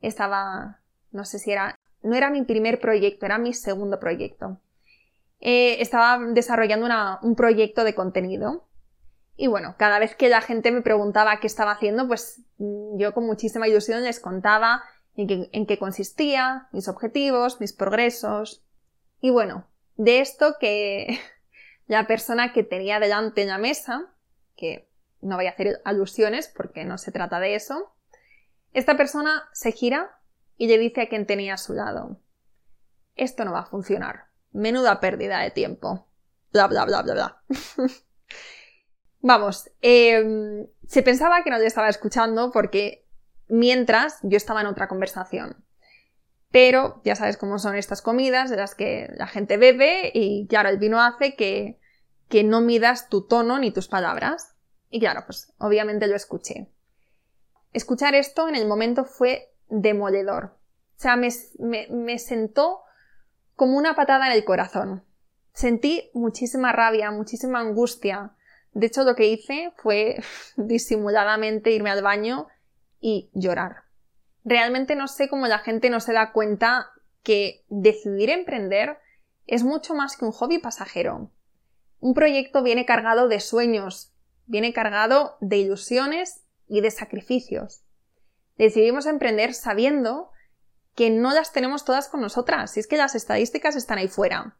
estaba, 0.00 0.80
no 1.10 1.24
sé 1.24 1.38
si 1.38 1.52
era, 1.52 1.78
no 2.02 2.14
era 2.14 2.30
mi 2.30 2.42
primer 2.42 2.80
proyecto, 2.80 3.26
era 3.26 3.38
mi 3.38 3.52
segundo 3.52 3.98
proyecto. 3.98 4.60
Eh, 5.40 5.82
estaba 5.82 6.18
desarrollando 6.32 6.86
un 7.22 7.36
proyecto 7.36 7.84
de 7.84 7.94
contenido. 7.94 8.66
Y 9.36 9.48
bueno, 9.48 9.74
cada 9.76 9.98
vez 9.98 10.16
que 10.16 10.28
la 10.28 10.40
gente 10.40 10.70
me 10.72 10.80
preguntaba 10.80 11.40
qué 11.40 11.46
estaba 11.46 11.72
haciendo, 11.72 12.06
pues 12.06 12.42
mm, 12.58 12.98
yo 12.98 13.12
con 13.12 13.26
muchísima 13.26 13.68
ilusión 13.68 14.02
les 14.02 14.20
contaba 14.20 14.82
en 15.16 15.66
qué, 15.66 15.78
consistía, 15.78 16.68
mis 16.72 16.88
objetivos, 16.88 17.60
mis 17.60 17.72
progresos. 17.72 18.65
Y 19.26 19.30
bueno, 19.30 19.66
de 19.96 20.20
esto 20.20 20.54
que 20.60 21.18
la 21.88 22.06
persona 22.06 22.52
que 22.52 22.62
tenía 22.62 23.00
delante 23.00 23.42
en 23.42 23.48
la 23.48 23.58
mesa, 23.58 24.14
que 24.54 24.88
no 25.20 25.34
voy 25.34 25.46
a 25.46 25.50
hacer 25.50 25.82
alusiones 25.84 26.46
porque 26.46 26.84
no 26.84 26.96
se 26.96 27.10
trata 27.10 27.40
de 27.40 27.56
eso, 27.56 27.92
esta 28.72 28.96
persona 28.96 29.48
se 29.52 29.72
gira 29.72 30.20
y 30.56 30.68
le 30.68 30.78
dice 30.78 31.00
a 31.00 31.08
quien 31.08 31.26
tenía 31.26 31.54
a 31.54 31.58
su 31.58 31.72
lado, 31.74 32.20
esto 33.16 33.44
no 33.44 33.50
va 33.50 33.62
a 33.62 33.66
funcionar. 33.66 34.26
Menuda 34.52 35.00
pérdida 35.00 35.40
de 35.40 35.50
tiempo. 35.50 36.06
Bla, 36.52 36.68
bla, 36.68 36.84
bla, 36.84 37.02
bla, 37.02 37.14
bla. 37.14 37.42
Vamos, 39.22 39.72
em, 39.80 40.68
se 40.86 41.02
pensaba 41.02 41.42
que 41.42 41.50
no 41.50 41.58
te 41.58 41.66
estaba 41.66 41.88
escuchando 41.88 42.52
porque 42.52 43.08
mientras 43.48 44.20
yo 44.22 44.36
estaba 44.36 44.60
en 44.60 44.68
otra 44.68 44.86
conversación. 44.86 45.65
Pero 46.56 47.02
ya 47.04 47.16
sabes 47.16 47.36
cómo 47.36 47.58
son 47.58 47.76
estas 47.76 48.00
comidas 48.00 48.48
de 48.48 48.56
las 48.56 48.74
que 48.74 49.10
la 49.14 49.26
gente 49.26 49.58
bebe 49.58 50.10
y 50.14 50.46
claro, 50.46 50.70
el 50.70 50.78
vino 50.78 51.02
hace 51.02 51.36
que, 51.36 51.78
que 52.30 52.44
no 52.44 52.62
midas 52.62 53.10
tu 53.10 53.26
tono 53.26 53.58
ni 53.58 53.72
tus 53.72 53.88
palabras. 53.88 54.54
Y 54.88 54.98
claro, 54.98 55.24
pues 55.26 55.52
obviamente 55.58 56.06
lo 56.06 56.16
escuché. 56.16 56.70
Escuchar 57.74 58.14
esto 58.14 58.48
en 58.48 58.54
el 58.54 58.66
momento 58.66 59.04
fue 59.04 59.52
demoledor. 59.68 60.56
O 60.96 60.98
sea, 60.98 61.16
me, 61.16 61.28
me, 61.90 62.18
sentó 62.18 62.80
como 63.54 63.76
una 63.76 63.94
patada 63.94 64.26
en 64.28 64.32
el 64.32 64.46
corazón. 64.46 65.04
Sentí 65.52 66.10
muchísima 66.14 66.72
rabia, 66.72 67.10
muchísima 67.10 67.60
angustia. 67.60 68.32
De 68.72 68.86
hecho, 68.86 69.04
lo 69.04 69.14
que 69.14 69.28
hice 69.28 69.74
fue 69.76 70.24
disimuladamente 70.56 71.72
irme 71.72 71.90
al 71.90 72.02
baño 72.02 72.48
y 72.98 73.28
llorar. 73.34 73.85
Realmente 74.46 74.94
no 74.94 75.08
sé 75.08 75.28
cómo 75.28 75.48
la 75.48 75.58
gente 75.58 75.90
no 75.90 75.98
se 75.98 76.12
da 76.12 76.30
cuenta 76.30 76.92
que 77.24 77.64
decidir 77.68 78.30
emprender 78.30 78.96
es 79.48 79.64
mucho 79.64 79.92
más 79.92 80.16
que 80.16 80.24
un 80.24 80.30
hobby 80.30 80.58
pasajero. 80.58 81.32
Un 81.98 82.14
proyecto 82.14 82.62
viene 82.62 82.86
cargado 82.86 83.26
de 83.26 83.40
sueños, 83.40 84.12
viene 84.46 84.72
cargado 84.72 85.36
de 85.40 85.56
ilusiones 85.56 86.44
y 86.68 86.80
de 86.80 86.92
sacrificios. 86.92 87.82
Decidimos 88.56 89.06
emprender 89.06 89.52
sabiendo 89.52 90.30
que 90.94 91.10
no 91.10 91.34
las 91.34 91.52
tenemos 91.52 91.84
todas 91.84 92.06
con 92.06 92.20
nosotras, 92.20 92.70
si 92.70 92.78
es 92.78 92.86
que 92.86 92.96
las 92.96 93.16
estadísticas 93.16 93.74
están 93.74 93.98
ahí 93.98 94.06
fuera, 94.06 94.58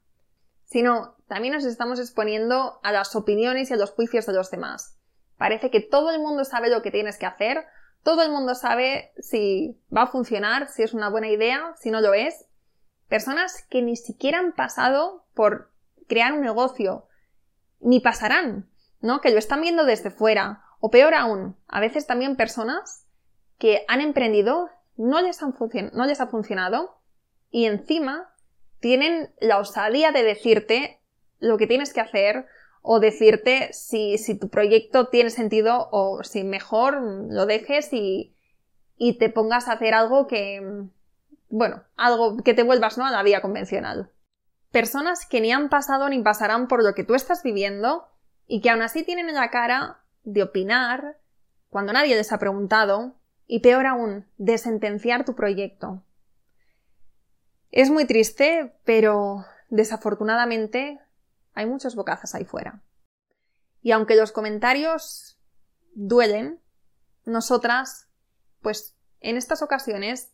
sino 0.64 1.14
también 1.28 1.54
nos 1.54 1.64
estamos 1.64 2.00
exponiendo 2.00 2.80
a 2.82 2.90
las 2.90 3.14
opiniones 3.14 3.70
y 3.70 3.74
a 3.74 3.76
los 3.76 3.92
juicios 3.92 4.26
de 4.26 4.32
los 4.32 4.50
demás. 4.50 4.98
Parece 5.38 5.70
que 5.70 5.80
todo 5.80 6.10
el 6.10 6.18
mundo 6.18 6.44
sabe 6.44 6.70
lo 6.70 6.82
que 6.82 6.90
tienes 6.90 7.18
que 7.18 7.26
hacer, 7.26 7.66
todo 8.06 8.22
el 8.22 8.30
mundo 8.30 8.54
sabe 8.54 9.12
si 9.18 9.82
va 9.94 10.02
a 10.02 10.06
funcionar, 10.06 10.68
si 10.68 10.84
es 10.84 10.94
una 10.94 11.10
buena 11.10 11.28
idea, 11.28 11.74
si 11.74 11.90
no 11.90 12.00
lo 12.00 12.14
es. 12.14 12.46
Personas 13.08 13.66
que 13.68 13.82
ni 13.82 13.96
siquiera 13.96 14.38
han 14.38 14.52
pasado 14.52 15.26
por 15.34 15.72
crear 16.06 16.32
un 16.32 16.42
negocio, 16.42 17.08
ni 17.80 17.98
pasarán, 17.98 18.70
¿no? 19.00 19.20
Que 19.20 19.32
lo 19.32 19.38
están 19.38 19.60
viendo 19.60 19.84
desde 19.84 20.12
fuera. 20.12 20.62
O 20.78 20.88
peor 20.88 21.16
aún, 21.16 21.56
a 21.66 21.80
veces 21.80 22.06
también 22.06 22.36
personas 22.36 23.08
que 23.58 23.84
han 23.88 24.00
emprendido 24.00 24.70
no 24.96 25.20
les, 25.20 25.40
les 25.42 26.20
ha 26.20 26.26
funcionado 26.28 27.00
y 27.50 27.64
encima 27.64 28.32
tienen 28.78 29.34
la 29.40 29.58
osadía 29.58 30.12
de 30.12 30.22
decirte 30.22 31.00
lo 31.40 31.58
que 31.58 31.66
tienes 31.66 31.92
que 31.92 32.02
hacer 32.02 32.46
o 32.88 33.00
decirte 33.00 33.72
si, 33.72 34.16
si 34.16 34.38
tu 34.38 34.48
proyecto 34.48 35.08
tiene 35.08 35.30
sentido 35.30 35.88
o 35.90 36.22
si 36.22 36.44
mejor 36.44 37.02
lo 37.02 37.44
dejes 37.44 37.92
y, 37.92 38.32
y 38.96 39.18
te 39.18 39.28
pongas 39.28 39.66
a 39.66 39.72
hacer 39.72 39.92
algo 39.92 40.28
que, 40.28 40.62
bueno, 41.48 41.82
algo 41.96 42.36
que 42.36 42.54
te 42.54 42.62
vuelvas 42.62 42.96
¿no? 42.96 43.04
a 43.04 43.10
la 43.10 43.24
vía 43.24 43.42
convencional. 43.42 44.12
Personas 44.70 45.26
que 45.26 45.40
ni 45.40 45.50
han 45.50 45.68
pasado 45.68 46.08
ni 46.08 46.22
pasarán 46.22 46.68
por 46.68 46.84
lo 46.84 46.94
que 46.94 47.02
tú 47.02 47.16
estás 47.16 47.42
viviendo 47.42 48.06
y 48.46 48.60
que 48.60 48.70
aún 48.70 48.82
así 48.82 49.02
tienen 49.02 49.34
la 49.34 49.50
cara 49.50 50.04
de 50.22 50.44
opinar 50.44 51.18
cuando 51.68 51.92
nadie 51.92 52.14
les 52.14 52.30
ha 52.30 52.38
preguntado 52.38 53.16
y 53.48 53.60
peor 53.60 53.86
aún, 53.86 54.26
de 54.38 54.58
sentenciar 54.58 55.24
tu 55.24 55.34
proyecto. 55.34 56.04
Es 57.72 57.90
muy 57.90 58.04
triste, 58.04 58.76
pero 58.84 59.44
desafortunadamente 59.70 61.00
hay 61.56 61.66
muchos 61.66 61.96
bocazas 61.96 62.34
ahí 62.36 62.44
fuera. 62.44 62.82
Y 63.82 63.90
aunque 63.90 64.14
los 64.14 64.30
comentarios 64.30 65.38
duelen, 65.94 66.60
nosotras, 67.24 68.08
pues 68.60 68.96
en 69.20 69.36
estas 69.36 69.62
ocasiones, 69.62 70.32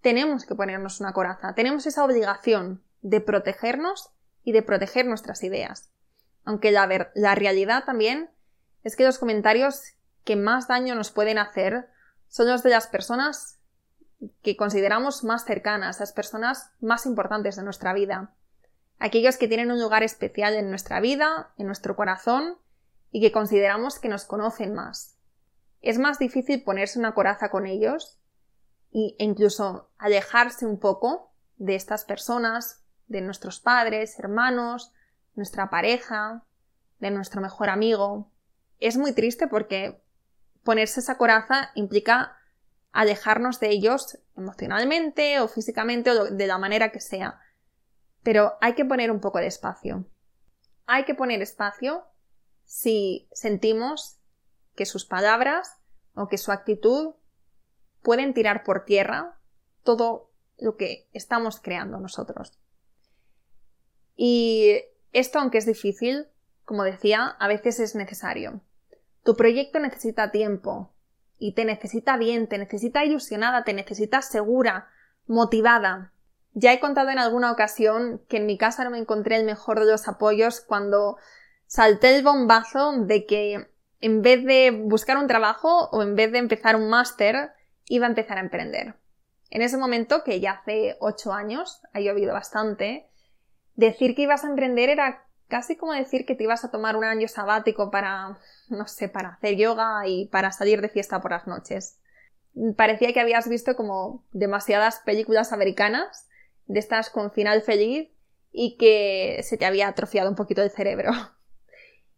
tenemos 0.00 0.46
que 0.46 0.54
ponernos 0.54 1.00
una 1.00 1.12
coraza, 1.12 1.54
tenemos 1.54 1.86
esa 1.86 2.04
obligación 2.04 2.82
de 3.02 3.20
protegernos 3.20 4.10
y 4.44 4.52
de 4.52 4.62
proteger 4.62 5.06
nuestras 5.06 5.42
ideas. 5.42 5.90
Aunque 6.44 6.72
la, 6.72 7.10
la 7.14 7.34
realidad 7.34 7.84
también 7.84 8.30
es 8.82 8.96
que 8.96 9.04
los 9.04 9.18
comentarios 9.18 9.82
que 10.24 10.36
más 10.36 10.68
daño 10.68 10.94
nos 10.94 11.10
pueden 11.10 11.38
hacer 11.38 11.88
son 12.28 12.48
los 12.48 12.62
de 12.62 12.70
las 12.70 12.86
personas 12.86 13.58
que 14.42 14.56
consideramos 14.56 15.24
más 15.24 15.44
cercanas, 15.44 16.00
las 16.00 16.12
personas 16.12 16.70
más 16.80 17.06
importantes 17.06 17.56
de 17.56 17.64
nuestra 17.64 17.92
vida. 17.92 18.34
Aquellos 19.04 19.36
que 19.36 19.48
tienen 19.48 19.72
un 19.72 19.80
lugar 19.80 20.04
especial 20.04 20.54
en 20.54 20.70
nuestra 20.70 21.00
vida, 21.00 21.50
en 21.58 21.66
nuestro 21.66 21.96
corazón, 21.96 22.56
y 23.10 23.20
que 23.20 23.32
consideramos 23.32 23.98
que 23.98 24.08
nos 24.08 24.24
conocen 24.26 24.74
más. 24.74 25.18
Es 25.80 25.98
más 25.98 26.20
difícil 26.20 26.62
ponerse 26.62 27.00
una 27.00 27.12
coraza 27.12 27.50
con 27.50 27.66
ellos 27.66 28.20
e 28.92 29.16
incluso 29.18 29.90
alejarse 29.98 30.66
un 30.66 30.78
poco 30.78 31.32
de 31.56 31.74
estas 31.74 32.04
personas, 32.04 32.84
de 33.08 33.22
nuestros 33.22 33.58
padres, 33.58 34.20
hermanos, 34.20 34.92
nuestra 35.34 35.68
pareja, 35.68 36.44
de 37.00 37.10
nuestro 37.10 37.40
mejor 37.40 37.70
amigo. 37.70 38.30
Es 38.78 38.96
muy 38.96 39.12
triste 39.12 39.48
porque 39.48 40.00
ponerse 40.62 41.00
esa 41.00 41.18
coraza 41.18 41.72
implica 41.74 42.36
alejarnos 42.92 43.58
de 43.58 43.70
ellos 43.70 44.18
emocionalmente 44.36 45.40
o 45.40 45.48
físicamente 45.48 46.12
o 46.12 46.26
de 46.26 46.46
la 46.46 46.58
manera 46.58 46.92
que 46.92 47.00
sea. 47.00 47.40
Pero 48.22 48.54
hay 48.60 48.74
que 48.74 48.84
poner 48.84 49.10
un 49.10 49.20
poco 49.20 49.38
de 49.38 49.46
espacio. 49.46 50.06
Hay 50.86 51.04
que 51.04 51.14
poner 51.14 51.42
espacio 51.42 52.04
si 52.64 53.28
sentimos 53.32 54.18
que 54.74 54.86
sus 54.86 55.04
palabras 55.04 55.76
o 56.14 56.28
que 56.28 56.38
su 56.38 56.52
actitud 56.52 57.14
pueden 58.02 58.34
tirar 58.34 58.64
por 58.64 58.84
tierra 58.84 59.38
todo 59.82 60.30
lo 60.58 60.76
que 60.76 61.08
estamos 61.12 61.60
creando 61.60 61.98
nosotros. 61.98 62.58
Y 64.14 64.82
esto, 65.12 65.38
aunque 65.38 65.58
es 65.58 65.66
difícil, 65.66 66.28
como 66.64 66.84
decía, 66.84 67.36
a 67.38 67.48
veces 67.48 67.80
es 67.80 67.94
necesario. 67.94 68.60
Tu 69.24 69.36
proyecto 69.36 69.78
necesita 69.78 70.30
tiempo 70.30 70.92
y 71.38 71.54
te 71.54 71.64
necesita 71.64 72.16
bien, 72.16 72.46
te 72.48 72.58
necesita 72.58 73.04
ilusionada, 73.04 73.64
te 73.64 73.72
necesita 73.72 74.22
segura, 74.22 74.88
motivada. 75.26 76.11
Ya 76.54 76.72
he 76.72 76.80
contado 76.80 77.10
en 77.10 77.18
alguna 77.18 77.50
ocasión 77.50 78.22
que 78.28 78.36
en 78.36 78.46
mi 78.46 78.58
casa 78.58 78.84
no 78.84 78.90
me 78.90 78.98
encontré 78.98 79.36
el 79.36 79.44
mejor 79.44 79.80
de 79.80 79.90
los 79.90 80.06
apoyos 80.08 80.60
cuando 80.60 81.16
salté 81.66 82.14
el 82.14 82.22
bombazo 82.22 82.92
de 82.98 83.24
que 83.26 83.68
en 84.00 84.20
vez 84.20 84.44
de 84.44 84.70
buscar 84.70 85.16
un 85.16 85.28
trabajo 85.28 85.88
o 85.90 86.02
en 86.02 86.14
vez 86.16 86.32
de 86.32 86.38
empezar 86.38 86.76
un 86.76 86.90
máster, 86.90 87.52
iba 87.86 88.06
a 88.06 88.10
empezar 88.10 88.36
a 88.36 88.42
emprender. 88.42 88.96
En 89.48 89.62
ese 89.62 89.76
momento, 89.76 90.24
que 90.24 90.40
ya 90.40 90.52
hace 90.52 90.96
ocho 91.00 91.32
años, 91.32 91.80
ha 91.92 92.00
llovido 92.00 92.32
bastante, 92.32 93.08
decir 93.74 94.14
que 94.14 94.22
ibas 94.22 94.44
a 94.44 94.48
emprender 94.48 94.90
era 94.90 95.24
casi 95.48 95.76
como 95.76 95.92
decir 95.92 96.26
que 96.26 96.34
te 96.34 96.44
ibas 96.44 96.64
a 96.64 96.70
tomar 96.70 96.96
un 96.96 97.04
año 97.04 97.28
sabático 97.28 97.90
para, 97.90 98.38
no 98.68 98.86
sé, 98.86 99.08
para 99.08 99.34
hacer 99.34 99.56
yoga 99.56 100.06
y 100.06 100.26
para 100.28 100.50
salir 100.50 100.80
de 100.80 100.88
fiesta 100.88 101.20
por 101.20 101.30
las 101.30 101.46
noches. 101.46 102.00
Parecía 102.76 103.12
que 103.12 103.20
habías 103.20 103.48
visto 103.48 103.76
como 103.76 104.24
demasiadas 104.32 105.00
películas 105.00 105.52
americanas, 105.52 106.28
de 106.66 106.78
estas 106.78 107.10
con 107.10 107.32
final 107.32 107.62
feliz, 107.62 108.10
y 108.50 108.76
que 108.76 109.40
se 109.42 109.56
te 109.56 109.64
había 109.64 109.88
atrofiado 109.88 110.28
un 110.28 110.36
poquito 110.36 110.62
el 110.62 110.70
cerebro. 110.70 111.12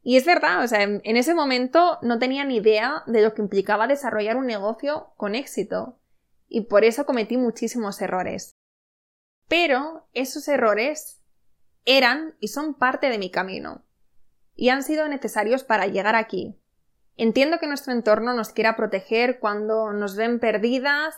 Y 0.06 0.18
es 0.18 0.26
verdad, 0.26 0.62
o 0.62 0.68
sea, 0.68 0.82
en, 0.82 1.00
en 1.04 1.16
ese 1.16 1.34
momento 1.34 1.98
no 2.02 2.18
tenía 2.18 2.44
ni 2.44 2.56
idea 2.56 3.04
de 3.06 3.22
lo 3.22 3.32
que 3.32 3.40
implicaba 3.40 3.86
desarrollar 3.86 4.36
un 4.36 4.44
negocio 4.46 5.14
con 5.16 5.34
éxito. 5.34 5.98
Y 6.46 6.66
por 6.66 6.84
eso 6.84 7.06
cometí 7.06 7.38
muchísimos 7.38 8.02
errores. 8.02 8.52
Pero 9.48 10.06
esos 10.12 10.46
errores 10.48 11.22
eran 11.84 12.36
y 12.40 12.48
son 12.48 12.74
parte 12.74 13.08
de 13.08 13.18
mi 13.18 13.30
camino, 13.30 13.84
y 14.54 14.70
han 14.70 14.82
sido 14.82 15.08
necesarios 15.08 15.64
para 15.64 15.86
llegar 15.86 16.16
aquí. 16.16 16.58
Entiendo 17.16 17.58
que 17.58 17.66
nuestro 17.66 17.92
entorno 17.92 18.34
nos 18.34 18.50
quiera 18.50 18.76
proteger 18.76 19.38
cuando 19.38 19.92
nos 19.92 20.16
ven 20.16 20.40
perdidas, 20.40 21.14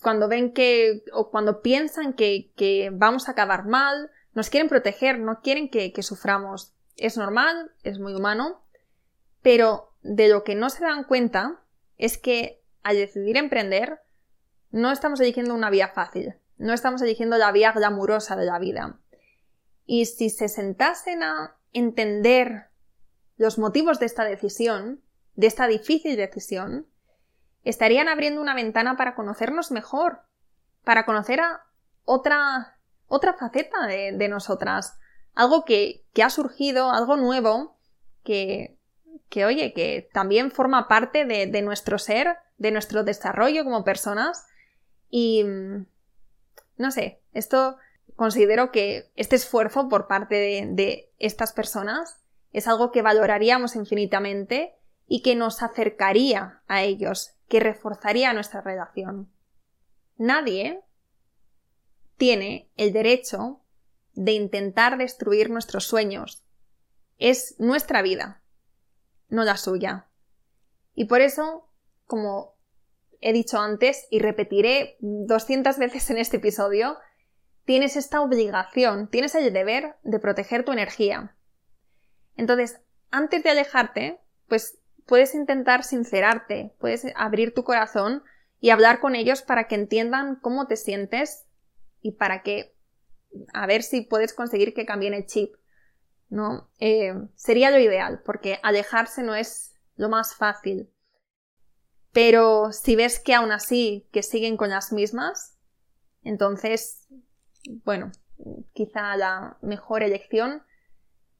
cuando 0.00 0.28
ven 0.28 0.52
que 0.52 1.04
o 1.12 1.30
cuando 1.30 1.62
piensan 1.62 2.14
que, 2.14 2.52
que 2.56 2.90
vamos 2.92 3.28
a 3.28 3.32
acabar 3.32 3.66
mal, 3.66 4.10
nos 4.34 4.50
quieren 4.50 4.68
proteger, 4.68 5.18
no 5.18 5.40
quieren 5.40 5.68
que, 5.68 5.92
que 5.92 6.02
suframos. 6.02 6.74
Es 6.96 7.16
normal, 7.16 7.72
es 7.82 7.98
muy 7.98 8.14
humano, 8.14 8.64
pero 9.42 9.94
de 10.02 10.28
lo 10.28 10.44
que 10.44 10.54
no 10.54 10.70
se 10.70 10.84
dan 10.84 11.04
cuenta 11.04 11.62
es 11.98 12.18
que 12.18 12.62
al 12.82 12.96
decidir 12.96 13.36
emprender 13.36 14.00
no 14.70 14.90
estamos 14.90 15.20
eligiendo 15.20 15.54
una 15.54 15.70
vía 15.70 15.88
fácil, 15.88 16.34
no 16.56 16.72
estamos 16.72 17.02
eligiendo 17.02 17.36
la 17.36 17.52
vía 17.52 17.72
glamurosa 17.72 18.36
de 18.36 18.46
la 18.46 18.58
vida. 18.58 19.00
Y 19.84 20.06
si 20.06 20.30
se 20.30 20.48
sentasen 20.48 21.22
a 21.22 21.56
entender 21.72 22.68
los 23.36 23.58
motivos 23.58 23.98
de 23.98 24.06
esta 24.06 24.24
decisión, 24.24 25.02
de 25.34 25.46
esta 25.46 25.66
difícil 25.66 26.16
decisión, 26.16 26.86
estarían 27.64 28.08
abriendo 28.08 28.40
una 28.40 28.54
ventana 28.54 28.96
para 28.96 29.14
conocernos 29.14 29.70
mejor, 29.70 30.22
para 30.84 31.04
conocer 31.04 31.40
a 31.40 31.64
otra, 32.04 32.78
otra 33.06 33.34
faceta 33.34 33.86
de, 33.86 34.28
nosotras, 34.28 34.98
algo 35.34 35.64
que, 35.64 36.04
que, 36.12 36.22
ha 36.22 36.30
surgido, 36.30 36.90
algo 36.90 37.16
nuevo, 37.16 37.78
que, 38.24 38.78
que, 39.28 39.44
oye, 39.44 39.72
que 39.72 40.08
también 40.12 40.50
forma 40.50 40.88
parte 40.88 41.24
de, 41.24 41.46
de 41.46 41.62
nuestro 41.62 41.98
ser, 41.98 42.38
de 42.56 42.70
nuestro 42.70 43.04
desarrollo 43.04 43.64
como 43.64 43.84
personas. 43.84 44.46
Y, 45.10 45.44
no 46.76 46.90
sé, 46.90 47.20
esto 47.32 47.76
considero 48.20 48.70
que 48.70 49.10
este 49.16 49.36
esfuerzo 49.36 49.88
por 49.88 50.06
parte 50.06 50.34
de, 50.34 51.10
estas 51.18 51.54
personas 51.54 52.20
es 52.52 52.68
algo 52.68 52.92
que 52.92 53.00
valoraríamos 53.00 53.76
infinitamente 53.76 54.74
y 55.12 55.22
que 55.22 55.34
nos 55.34 55.60
acercaría 55.60 56.62
a 56.68 56.84
ellos, 56.84 57.34
que 57.48 57.58
reforzaría 57.58 58.32
nuestra 58.32 58.60
relación. 58.60 59.28
Nadie 60.16 60.84
tiene 62.16 62.70
el 62.76 62.92
derecho 62.92 63.60
de 64.12 64.32
intentar 64.32 64.98
destruir 64.98 65.50
nuestros 65.50 65.84
sueños. 65.84 66.44
Es 67.18 67.56
nuestra 67.58 68.02
vida, 68.02 68.44
no 69.28 69.42
la 69.42 69.56
suya. 69.56 70.08
Y 70.94 71.06
por 71.06 71.22
eso, 71.22 71.68
como 72.06 72.54
he 73.20 73.32
dicho 73.32 73.58
antes 73.58 74.06
y 74.12 74.20
repetiré 74.20 74.96
200 75.00 75.76
veces 75.76 76.08
en 76.10 76.18
este 76.18 76.36
episodio, 76.36 76.98
tienes 77.64 77.96
esta 77.96 78.20
obligación, 78.20 79.10
tienes 79.10 79.34
el 79.34 79.52
deber 79.52 79.96
de 80.04 80.20
proteger 80.20 80.64
tu 80.64 80.70
energía. 80.70 81.36
Entonces, 82.36 82.80
antes 83.10 83.42
de 83.42 83.50
alejarte, 83.50 84.20
pues 84.46 84.79
puedes 85.10 85.34
intentar 85.34 85.82
sincerarte, 85.82 86.72
puedes 86.78 87.04
abrir 87.16 87.52
tu 87.52 87.64
corazón 87.64 88.22
y 88.60 88.70
hablar 88.70 89.00
con 89.00 89.16
ellos 89.16 89.42
para 89.42 89.66
que 89.66 89.74
entiendan 89.74 90.36
cómo 90.36 90.68
te 90.68 90.76
sientes 90.76 91.46
y 92.00 92.12
para 92.12 92.42
que 92.42 92.76
a 93.52 93.66
ver 93.66 93.82
si 93.82 94.02
puedes 94.02 94.32
conseguir 94.32 94.72
que 94.72 94.86
cambien 94.86 95.12
el 95.12 95.26
chip. 95.26 95.56
¿no? 96.28 96.70
Eh, 96.78 97.12
sería 97.34 97.72
lo 97.72 97.80
ideal, 97.80 98.22
porque 98.24 98.60
alejarse 98.62 99.24
no 99.24 99.34
es 99.34 99.74
lo 99.96 100.08
más 100.08 100.36
fácil. 100.36 100.88
Pero 102.12 102.70
si 102.70 102.94
ves 102.94 103.18
que 103.18 103.34
aún 103.34 103.50
así 103.50 104.08
que 104.12 104.22
siguen 104.22 104.56
con 104.56 104.70
las 104.70 104.92
mismas, 104.92 105.58
entonces 106.22 107.08
bueno, 107.84 108.12
quizá 108.72 109.16
la 109.16 109.58
mejor 109.60 110.04
elección 110.04 110.62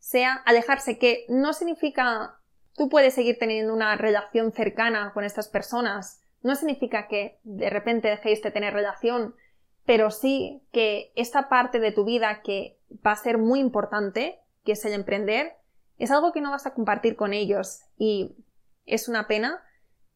sea 0.00 0.34
alejarse, 0.34 0.98
que 0.98 1.24
no 1.28 1.52
significa 1.52 2.39
tú 2.74 2.88
puedes 2.88 3.14
seguir 3.14 3.38
teniendo 3.38 3.72
una 3.72 3.96
relación 3.96 4.52
cercana 4.52 5.12
con 5.12 5.24
estas 5.24 5.48
personas, 5.48 6.22
no 6.42 6.54
significa 6.54 7.08
que 7.08 7.38
de 7.42 7.70
repente 7.70 8.08
dejéis 8.08 8.42
de 8.42 8.50
tener 8.50 8.72
relación, 8.72 9.34
pero 9.84 10.10
sí 10.10 10.62
que 10.72 11.12
esta 11.16 11.48
parte 11.48 11.80
de 11.80 11.92
tu 11.92 12.04
vida 12.04 12.42
que 12.42 12.78
va 13.06 13.12
a 13.12 13.16
ser 13.16 13.38
muy 13.38 13.60
importante, 13.60 14.40
que 14.64 14.72
es 14.72 14.84
el 14.84 14.92
emprender, 14.92 15.56
es 15.98 16.10
algo 16.10 16.32
que 16.32 16.40
no 16.40 16.50
vas 16.50 16.66
a 16.66 16.74
compartir 16.74 17.16
con 17.16 17.34
ellos 17.34 17.82
y 17.98 18.36
es 18.86 19.08
una 19.08 19.26
pena, 19.26 19.62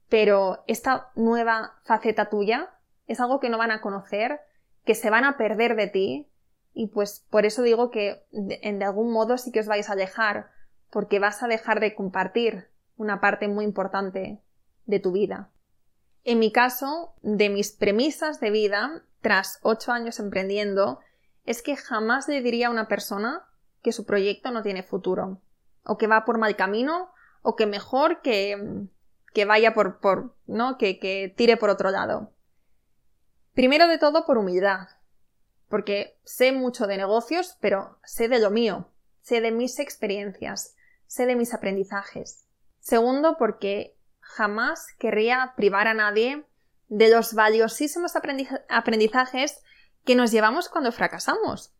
pero 0.08 0.64
esta 0.66 1.11
nueva 1.14 1.75
faceta 1.84 2.30
tuya 2.30 2.70
es 3.06 3.20
algo 3.20 3.40
que 3.40 3.50
no 3.50 3.58
van 3.58 3.70
a 3.70 3.80
conocer 3.80 4.40
que 4.84 4.94
se 4.94 5.11
van 5.11 5.25
a 5.25 5.37
perder 5.37 5.76
de 5.76 5.88
ti 5.88 6.30
y 6.73 6.88
pues 6.88 7.26
por 7.30 7.46
eso 7.46 7.62
digo 7.62 7.90
que 7.90 8.26
de, 8.30 8.61
de 8.61 8.84
algún 8.84 9.12
modo 9.12 9.38
sí 9.38 9.50
que 9.52 9.61
os 9.61 9.66
vais 9.66 9.88
a 9.88 9.94
dejar 9.94 10.50
porque 10.94 11.18
vas 11.18 11.42
a 11.42 11.48
dejar 11.48 11.80
de 11.80 11.96
compartir 11.96 12.70
una 12.96 13.20
parte 13.20 13.48
muy 13.48 13.64
importante 13.64 14.40
de 14.86 15.00
tu 15.00 15.10
vida. 15.10 15.50
En 16.22 16.38
mi 16.38 16.52
caso, 16.52 17.16
de 17.20 17.48
mis 17.48 17.72
premisas 17.72 18.38
de 18.38 18.52
vida, 18.52 19.02
tras 19.20 19.58
ocho 19.62 19.90
años 19.90 20.20
emprendiendo, 20.20 21.00
es 21.46 21.62
que 21.62 21.74
jamás 21.74 22.28
le 22.28 22.40
diría 22.42 22.68
a 22.68 22.70
una 22.70 22.86
persona 22.86 23.44
que 23.82 23.90
su 23.90 24.06
proyecto 24.06 24.52
no 24.52 24.62
tiene 24.62 24.84
futuro, 24.84 25.40
o 25.84 25.98
que 25.98 26.06
va 26.06 26.24
por 26.24 26.38
mal 26.38 26.54
camino, 26.54 27.10
o 27.42 27.56
que 27.56 27.66
mejor 27.66 28.22
que, 28.22 28.87
que 29.33 29.44
vaya 29.46 29.74
por, 29.74 29.98
por 29.98 30.37
¿no? 30.46 30.78
Que, 30.78 31.00
que 31.00 31.35
tire 31.37 31.57
por 31.57 31.70
otro 31.70 31.90
lado. 31.90 32.30
Primero 33.52 33.88
de 33.88 33.98
todo 33.98 34.26
por 34.26 34.38
humildad, 34.38 34.87
porque 35.68 36.20
sé 36.22 36.52
mucho 36.52 36.87
de 36.87 36.98
negocios, 36.98 37.57
pero 37.61 37.98
sé 38.04 38.28
de 38.28 38.38
lo 38.38 38.52
mío, 38.52 38.92
sé 39.22 39.40
de 39.40 39.50
mis 39.50 39.80
experiencias, 39.80 40.73
sé 41.06 41.26
de 41.26 41.36
mis 41.36 41.54
aprendizajes. 41.54 42.46
Segundo, 42.80 43.36
porque 43.38 43.96
jamás 44.20 44.86
querría 44.98 45.54
privar 45.56 45.88
a 45.88 45.94
nadie 45.94 46.44
de 46.88 47.10
los 47.10 47.34
valiosísimos 47.34 48.12
aprendizajes 48.68 49.62
que 50.04 50.14
nos 50.14 50.30
llevamos 50.30 50.68
cuando 50.68 50.92
fracasamos. 50.92 51.74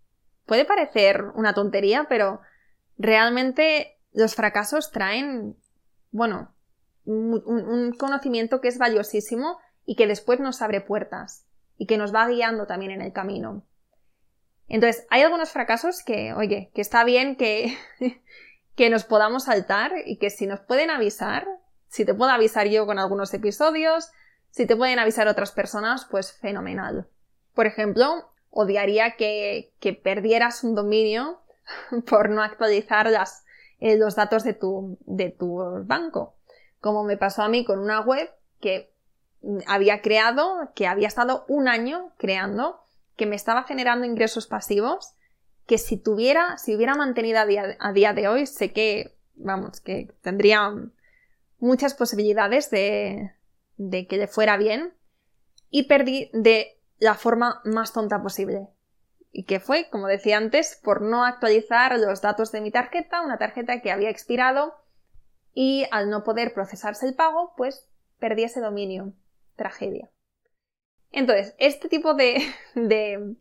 Puede 0.47 0.65
parecer 0.65 1.25
una 1.35 1.55
tontería, 1.55 2.07
pero 2.09 2.41
realmente 2.99 3.99
los 4.13 4.35
fracasos 4.35 4.93
traen, 4.93 5.57
bueno, 6.11 6.55
un, 7.05 7.93
conocimiento 7.99 8.61
que 8.61 8.69
es 8.69 8.79
valiosísimo 8.79 9.59
y 9.85 9.97
que 9.97 10.07
después 10.07 10.41
nos 10.41 10.63
abre 10.63 10.81
puertas 10.81 11.47
y 11.77 11.87
que 11.87 11.99
nos 11.99 12.15
va 12.15 12.29
guiando 12.29 12.67
también 12.67 12.93
en 12.93 13.03
el 13.03 13.13
camino. 13.13 13.65
Entonces, 14.69 15.07
hay 15.11 15.23
algunos 15.23 15.51
fracasos 15.51 16.03
que, 16.03 16.33
oye, 16.33 16.71
que 16.75 16.81
está 16.81 17.05
bien 17.05 17.37
que, 17.37 17.77
que 18.77 18.91
nos 18.91 19.05
podamos 19.05 19.45
saltar 19.45 19.93
y 20.05 20.19
que 20.19 20.31
si 20.31 20.47
nos 20.47 20.61
pueden 20.61 20.91
avisar, 20.91 21.47
si 21.89 22.05
te 22.05 22.15
puedo 22.15 22.31
avisar 22.31 22.69
yo 22.69 22.87
con 22.87 22.99
algunos 22.99 23.33
episodios, 23.35 24.11
si 24.51 24.67
te 24.67 24.77
pueden 24.77 24.99
avisar 24.99 25.29
otras 25.29 25.53
personas, 25.53 26.07
pues 26.11 26.33
fenomenal. 26.33 27.09
Por 27.55 27.67
ejemplo, 27.67 28.31
odiaría 28.51 29.17
que, 29.17 29.73
que 29.81 29.93
perdieras 29.93 30.65
un 30.65 30.75
dominio 30.75 31.41
por 32.09 32.31
no 32.31 32.43
actualizar 32.43 33.11
las, 33.11 33.45
eh, 33.81 33.97
los 33.97 34.17
datos 34.17 34.45
de 34.45 34.55
tu, 34.55 34.99
de 35.01 35.31
tu 35.31 35.59
banco. 35.85 36.37
Como 36.81 37.05
me 37.05 37.17
pasó 37.17 37.43
a 37.43 37.49
mí 37.49 37.65
con 37.65 37.79
una 37.79 38.01
web 38.01 38.31
que 38.61 38.93
había 39.67 40.01
creado, 40.01 40.71
que 40.75 40.87
había 40.87 41.09
estado 41.09 41.45
un 41.49 41.69
año 41.69 42.13
creando, 42.17 42.81
que 43.17 43.27
me 43.27 43.37
estaba 43.37 43.65
generando 43.65 44.07
ingresos 44.07 44.47
pasivos, 44.47 45.14
que 45.67 45.79
si 45.79 45.97
tuviera, 45.97 46.59
si 46.59 46.75
hubiera 46.75 46.95
mantenido 46.95 47.39
a 47.41 47.93
día, 47.93 48.13
de 48.13 48.29
hoy, 48.29 48.47
sé 48.47 48.73
que, 48.73 49.17
vamos, 49.35 49.81
que 49.81 50.13
tendría 50.23 50.73
muchas 51.59 51.95
posibilidades 51.95 52.71
de, 52.71 53.33
de 53.77 54.07
que 54.07 54.17
le 54.17 54.27
fuera 54.27 54.57
bien 54.57 54.95
y 55.71 55.85
perdí 55.85 56.31
de 56.33 56.81
la 56.99 57.15
forma 57.15 57.61
más 57.65 57.93
tonta 57.93 58.23
posible. 58.23 58.69
Y 59.33 59.45
que 59.45 59.59
fue, 59.59 59.89
como 59.91 60.07
decía 60.07 60.37
antes, 60.37 60.79
por 60.83 61.03
no 61.03 61.25
actualizar 61.25 61.99
los 61.99 62.21
datos 62.21 62.53
de 62.53 62.61
mi 62.61 62.71
tarjeta, 62.71 63.23
una 63.23 63.39
tarjeta 63.39 63.81
que 63.81 63.91
había 63.91 64.11
expirado 64.11 64.75
y 65.53 65.87
al 65.91 66.11
no 66.11 66.23
poder 66.23 66.55
procesarse 66.55 67.07
el 67.07 67.15
pago, 67.15 67.55
pues 67.57 67.89
perdí 68.19 68.45
ese 68.45 68.61
dominio 68.61 69.13
tragedia. 69.57 70.11
Entonces, 71.11 71.55
este 71.59 71.89
tipo 71.89 72.15
de, 72.15 72.43
de, 72.75 73.37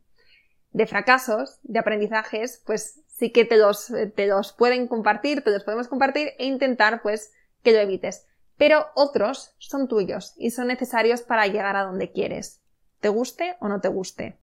fracasos, 0.87 1.59
de 1.63 1.79
aprendizajes, 1.79 2.61
pues 2.65 3.01
sí 3.07 3.31
que 3.31 3.45
te 3.45 3.57
los, 3.57 3.91
te 4.15 4.27
los 4.27 4.53
pueden 4.53 4.87
compartir, 4.87 5.43
te 5.43 5.51
los 5.51 5.63
podemos 5.63 5.87
compartir 5.87 6.31
e 6.39 6.45
intentar 6.45 7.01
pues 7.01 7.31
que 7.61 7.71
lo 7.71 7.79
evites. 7.79 8.27
Pero 8.57 8.87
otros 8.95 9.55
son 9.59 9.87
tuyos 9.87 10.33
y 10.37 10.51
son 10.51 10.67
necesarios 10.67 11.21
para 11.21 11.47
llegar 11.47 11.75
a 11.75 11.83
donde 11.83 12.11
quieres, 12.11 12.61
te 12.99 13.09
guste 13.09 13.55
o 13.59 13.67
no 13.67 13.81
te 13.81 13.87
guste. 13.87 14.39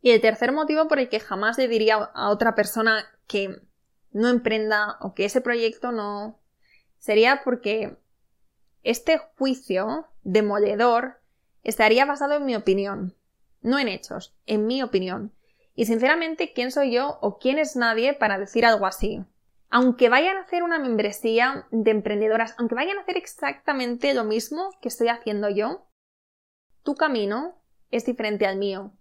Y 0.00 0.10
el 0.10 0.20
tercer 0.20 0.52
motivo 0.52 0.88
por 0.88 0.98
el 0.98 1.08
que 1.08 1.20
jamás 1.20 1.58
le 1.58 1.68
diría 1.68 1.96
a 1.96 2.30
otra 2.30 2.54
persona 2.54 3.04
que 3.26 3.60
no 4.10 4.28
emprenda 4.28 4.98
o 5.00 5.14
que 5.14 5.24
ese 5.24 5.40
proyecto 5.40 5.92
no 5.92 6.40
sería 6.98 7.42
porque 7.44 7.98
este 8.82 9.18
juicio 9.38 10.08
demoledor 10.22 11.20
estaría 11.62 12.04
basado 12.04 12.34
en 12.34 12.44
mi 12.44 12.56
opinión, 12.56 13.16
no 13.60 13.78
en 13.78 13.88
hechos, 13.88 14.36
en 14.46 14.66
mi 14.66 14.82
opinión. 14.82 15.32
Y 15.74 15.86
sinceramente, 15.86 16.52
¿quién 16.52 16.70
soy 16.70 16.92
yo 16.92 17.18
o 17.20 17.38
quién 17.38 17.58
es 17.58 17.76
nadie 17.76 18.14
para 18.14 18.38
decir 18.38 18.64
algo 18.66 18.86
así? 18.86 19.24
Aunque 19.70 20.10
vayan 20.10 20.36
a 20.36 20.42
hacer 20.42 20.62
una 20.62 20.78
membresía 20.78 21.66
de 21.70 21.90
emprendedoras, 21.90 22.54
aunque 22.58 22.74
vayan 22.74 22.98
a 22.98 23.02
hacer 23.02 23.16
exactamente 23.16 24.12
lo 24.12 24.24
mismo 24.24 24.70
que 24.82 24.88
estoy 24.88 25.08
haciendo 25.08 25.48
yo, 25.48 25.86
tu 26.82 26.94
camino 26.94 27.58
es 27.90 28.04
diferente 28.04 28.46
al 28.46 28.58
mío. 28.58 28.92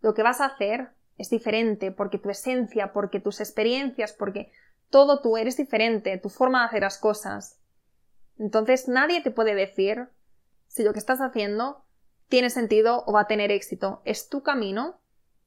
Lo 0.00 0.12
que 0.12 0.22
vas 0.22 0.40
a 0.40 0.46
hacer 0.46 0.90
es 1.16 1.30
diferente 1.30 1.92
porque 1.92 2.18
tu 2.18 2.28
esencia, 2.28 2.92
porque 2.92 3.20
tus 3.20 3.40
experiencias, 3.40 4.12
porque 4.12 4.52
todo 4.90 5.20
tú 5.20 5.38
eres 5.38 5.56
diferente, 5.56 6.18
tu 6.18 6.28
forma 6.28 6.60
de 6.60 6.66
hacer 6.66 6.82
las 6.82 6.98
cosas. 6.98 7.60
Entonces 8.38 8.88
nadie 8.88 9.22
te 9.22 9.30
puede 9.30 9.54
decir 9.54 10.08
si 10.66 10.82
lo 10.82 10.92
que 10.92 10.98
estás 10.98 11.20
haciendo 11.20 11.84
tiene 12.28 12.50
sentido 12.50 13.04
o 13.06 13.12
va 13.12 13.22
a 13.22 13.26
tener 13.26 13.50
éxito. 13.50 14.02
Es 14.04 14.28
tu 14.28 14.42
camino 14.42 15.01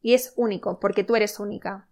y 0.06 0.13
es 0.13 0.34
único 0.36 0.80
porque 0.80 1.04
tú 1.04 1.15
eres 1.15 1.39
única. 1.39 1.89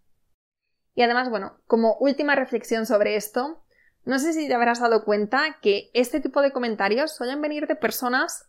Y 0.93 1.01
además, 1.01 1.31
bueno, 1.31 1.57
como 1.65 1.95
última 1.95 2.35
reflexión 2.35 2.85
sobre 2.85 3.15
esto, 3.15 3.63
no 4.05 4.19
sé 4.19 4.33
si 4.33 4.47
te 4.47 4.53
habrás 4.53 4.81
dado 4.81 5.03
cuenta 5.03 5.57
que 5.63 5.89
este 5.95 6.19
tipo 6.19 6.43
de 6.43 6.51
comentarios 6.51 7.15
suelen 7.15 7.41
venir 7.41 7.65
de 7.65 7.75
personas 7.75 8.47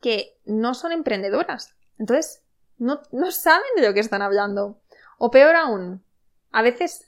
que 0.00 0.38
no 0.44 0.74
son 0.74 0.92
emprendedoras. 0.92 1.74
Entonces, 1.98 2.44
no, 2.78 3.00
no 3.10 3.32
saben 3.32 3.66
de 3.74 3.88
lo 3.88 3.92
que 3.92 3.98
están 3.98 4.22
hablando. 4.22 4.80
O 5.18 5.32
peor 5.32 5.56
aún, 5.56 6.04
a 6.52 6.62
veces 6.62 7.04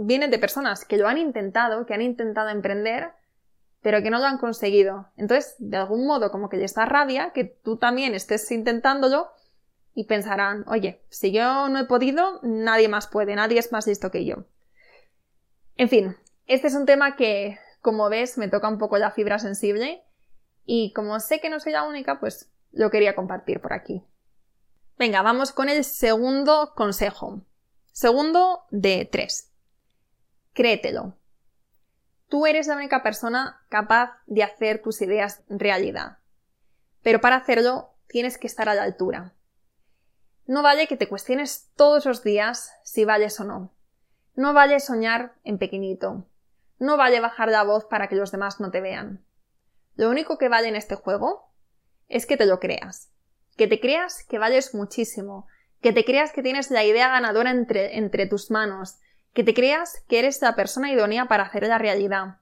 vienen 0.00 0.30
de 0.30 0.38
personas 0.38 0.84
que 0.84 0.98
lo 0.98 1.08
han 1.08 1.16
intentado, 1.16 1.86
que 1.86 1.94
han 1.94 2.02
intentado 2.02 2.50
emprender, 2.50 3.10
pero 3.80 4.02
que 4.02 4.10
no 4.10 4.18
lo 4.18 4.26
han 4.26 4.36
conseguido. 4.36 5.08
Entonces, 5.16 5.54
de 5.60 5.78
algún 5.78 6.06
modo, 6.06 6.30
como 6.30 6.50
que 6.50 6.58
les 6.58 6.74
da 6.74 6.84
rabia 6.84 7.32
que 7.32 7.44
tú 7.44 7.78
también 7.78 8.14
estés 8.14 8.50
intentándolo 8.50 9.30
y 10.00 10.04
pensarán, 10.04 10.64
oye, 10.66 11.02
si 11.10 11.30
yo 11.30 11.68
no 11.68 11.78
he 11.78 11.84
podido, 11.84 12.40
nadie 12.42 12.88
más 12.88 13.06
puede, 13.06 13.34
nadie 13.34 13.58
es 13.58 13.70
más 13.70 13.86
listo 13.86 14.10
que 14.10 14.24
yo. 14.24 14.46
En 15.76 15.90
fin, 15.90 16.16
este 16.46 16.68
es 16.68 16.74
un 16.74 16.86
tema 16.86 17.16
que, 17.16 17.58
como 17.82 18.08
ves, 18.08 18.38
me 18.38 18.48
toca 18.48 18.66
un 18.70 18.78
poco 18.78 18.96
la 18.96 19.10
fibra 19.10 19.38
sensible 19.38 20.02
y 20.64 20.94
como 20.94 21.20
sé 21.20 21.38
que 21.38 21.50
no 21.50 21.60
soy 21.60 21.72
la 21.72 21.82
única, 21.82 22.18
pues 22.18 22.50
lo 22.72 22.90
quería 22.90 23.14
compartir 23.14 23.60
por 23.60 23.74
aquí. 23.74 24.02
Venga, 24.98 25.20
vamos 25.20 25.52
con 25.52 25.68
el 25.68 25.84
segundo 25.84 26.72
consejo. 26.74 27.42
Segundo 27.92 28.62
de 28.70 29.06
tres. 29.12 29.52
Créetelo. 30.54 31.18
Tú 32.30 32.46
eres 32.46 32.68
la 32.68 32.76
única 32.76 33.02
persona 33.02 33.60
capaz 33.68 34.16
de 34.24 34.44
hacer 34.44 34.80
tus 34.80 35.02
ideas 35.02 35.42
realidad. 35.50 36.20
Pero 37.02 37.20
para 37.20 37.36
hacerlo 37.36 37.90
tienes 38.08 38.38
que 38.38 38.46
estar 38.46 38.70
a 38.70 38.74
la 38.74 38.84
altura. 38.84 39.34
No 40.50 40.64
vale 40.64 40.88
que 40.88 40.96
te 40.96 41.08
cuestiones 41.08 41.70
todos 41.76 42.06
los 42.06 42.24
días 42.24 42.72
si 42.82 43.04
vales 43.04 43.38
o 43.38 43.44
no. 43.44 43.72
No 44.34 44.52
vale 44.52 44.80
soñar 44.80 45.36
en 45.44 45.58
pequeñito. 45.58 46.26
No 46.80 46.96
vale 46.96 47.20
bajar 47.20 47.50
la 47.50 47.62
voz 47.62 47.84
para 47.84 48.08
que 48.08 48.16
los 48.16 48.32
demás 48.32 48.58
no 48.58 48.72
te 48.72 48.80
vean. 48.80 49.24
Lo 49.94 50.10
único 50.10 50.38
que 50.38 50.48
vale 50.48 50.66
en 50.66 50.74
este 50.74 50.96
juego 50.96 51.52
es 52.08 52.26
que 52.26 52.36
te 52.36 52.46
lo 52.46 52.58
creas. 52.58 53.12
Que 53.56 53.68
te 53.68 53.78
creas 53.78 54.24
que 54.24 54.40
vales 54.40 54.74
muchísimo. 54.74 55.46
Que 55.80 55.92
te 55.92 56.04
creas 56.04 56.32
que 56.32 56.42
tienes 56.42 56.72
la 56.72 56.82
idea 56.82 57.10
ganadora 57.10 57.52
entre, 57.52 57.96
entre 57.96 58.26
tus 58.26 58.50
manos. 58.50 58.98
Que 59.32 59.44
te 59.44 59.54
creas 59.54 60.02
que 60.08 60.18
eres 60.18 60.42
la 60.42 60.56
persona 60.56 60.90
idónea 60.90 61.26
para 61.26 61.44
hacer 61.44 61.62
la 61.68 61.78
realidad. 61.78 62.38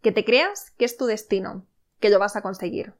Que 0.00 0.10
te 0.10 0.24
creas 0.24 0.70
que 0.78 0.86
es 0.86 0.96
tu 0.96 1.04
destino, 1.04 1.66
que 2.00 2.08
lo 2.08 2.18
vas 2.18 2.34
a 2.34 2.40
conseguir. 2.40 2.94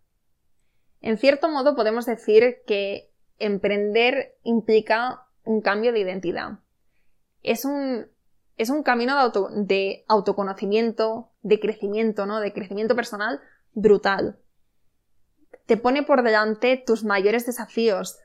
En 1.01 1.17
cierto 1.17 1.49
modo 1.49 1.75
podemos 1.75 2.05
decir 2.05 2.59
que 2.67 3.12
emprender 3.39 4.37
implica 4.43 5.27
un 5.45 5.61
cambio 5.61 5.93
de 5.93 6.01
identidad. 6.01 6.59
Es 7.43 7.65
un, 7.65 8.07
es 8.57 8.71
un 8.71 8.83
camino 8.83 9.31
de, 9.55 10.05
autoconocimiento, 10.09 11.31
de 11.43 11.61
crecimiento, 11.61 12.27
¿no? 12.27 12.41
De 12.41 12.53
crecimiento 12.53 12.95
personal 12.95 13.41
brutal. 13.75 14.39
Te 15.67 15.77
pone 15.77 16.03
por 16.03 16.23
delante 16.23 16.77
tus 16.77 17.05
mayores 17.05 17.47
desafíos. 17.47 18.19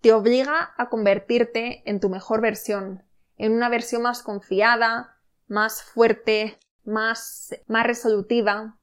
Te 0.00 0.12
obliga 0.12 0.74
a 0.76 0.88
convertirte 0.88 1.82
en 1.86 2.00
tu 2.00 2.08
mejor 2.08 2.40
versión, 2.40 3.04
en 3.36 3.52
una 3.52 3.68
versión 3.68 4.02
más 4.02 4.22
confiada, 4.22 5.16
más 5.48 5.82
fuerte, 5.82 6.58
más, 6.84 7.54
más 7.66 7.86
resolutiva. 7.86 8.78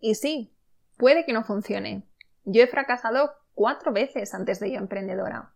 Y 0.00 0.14
sí, 0.14 0.54
puede 0.96 1.24
que 1.24 1.32
no 1.32 1.44
funcione. 1.44 2.06
Yo 2.44 2.62
he 2.62 2.66
fracasado 2.66 3.32
cuatro 3.58 3.92
veces 3.92 4.34
antes 4.34 4.60
de 4.60 4.70
yo 4.70 4.78
emprendedora. 4.78 5.52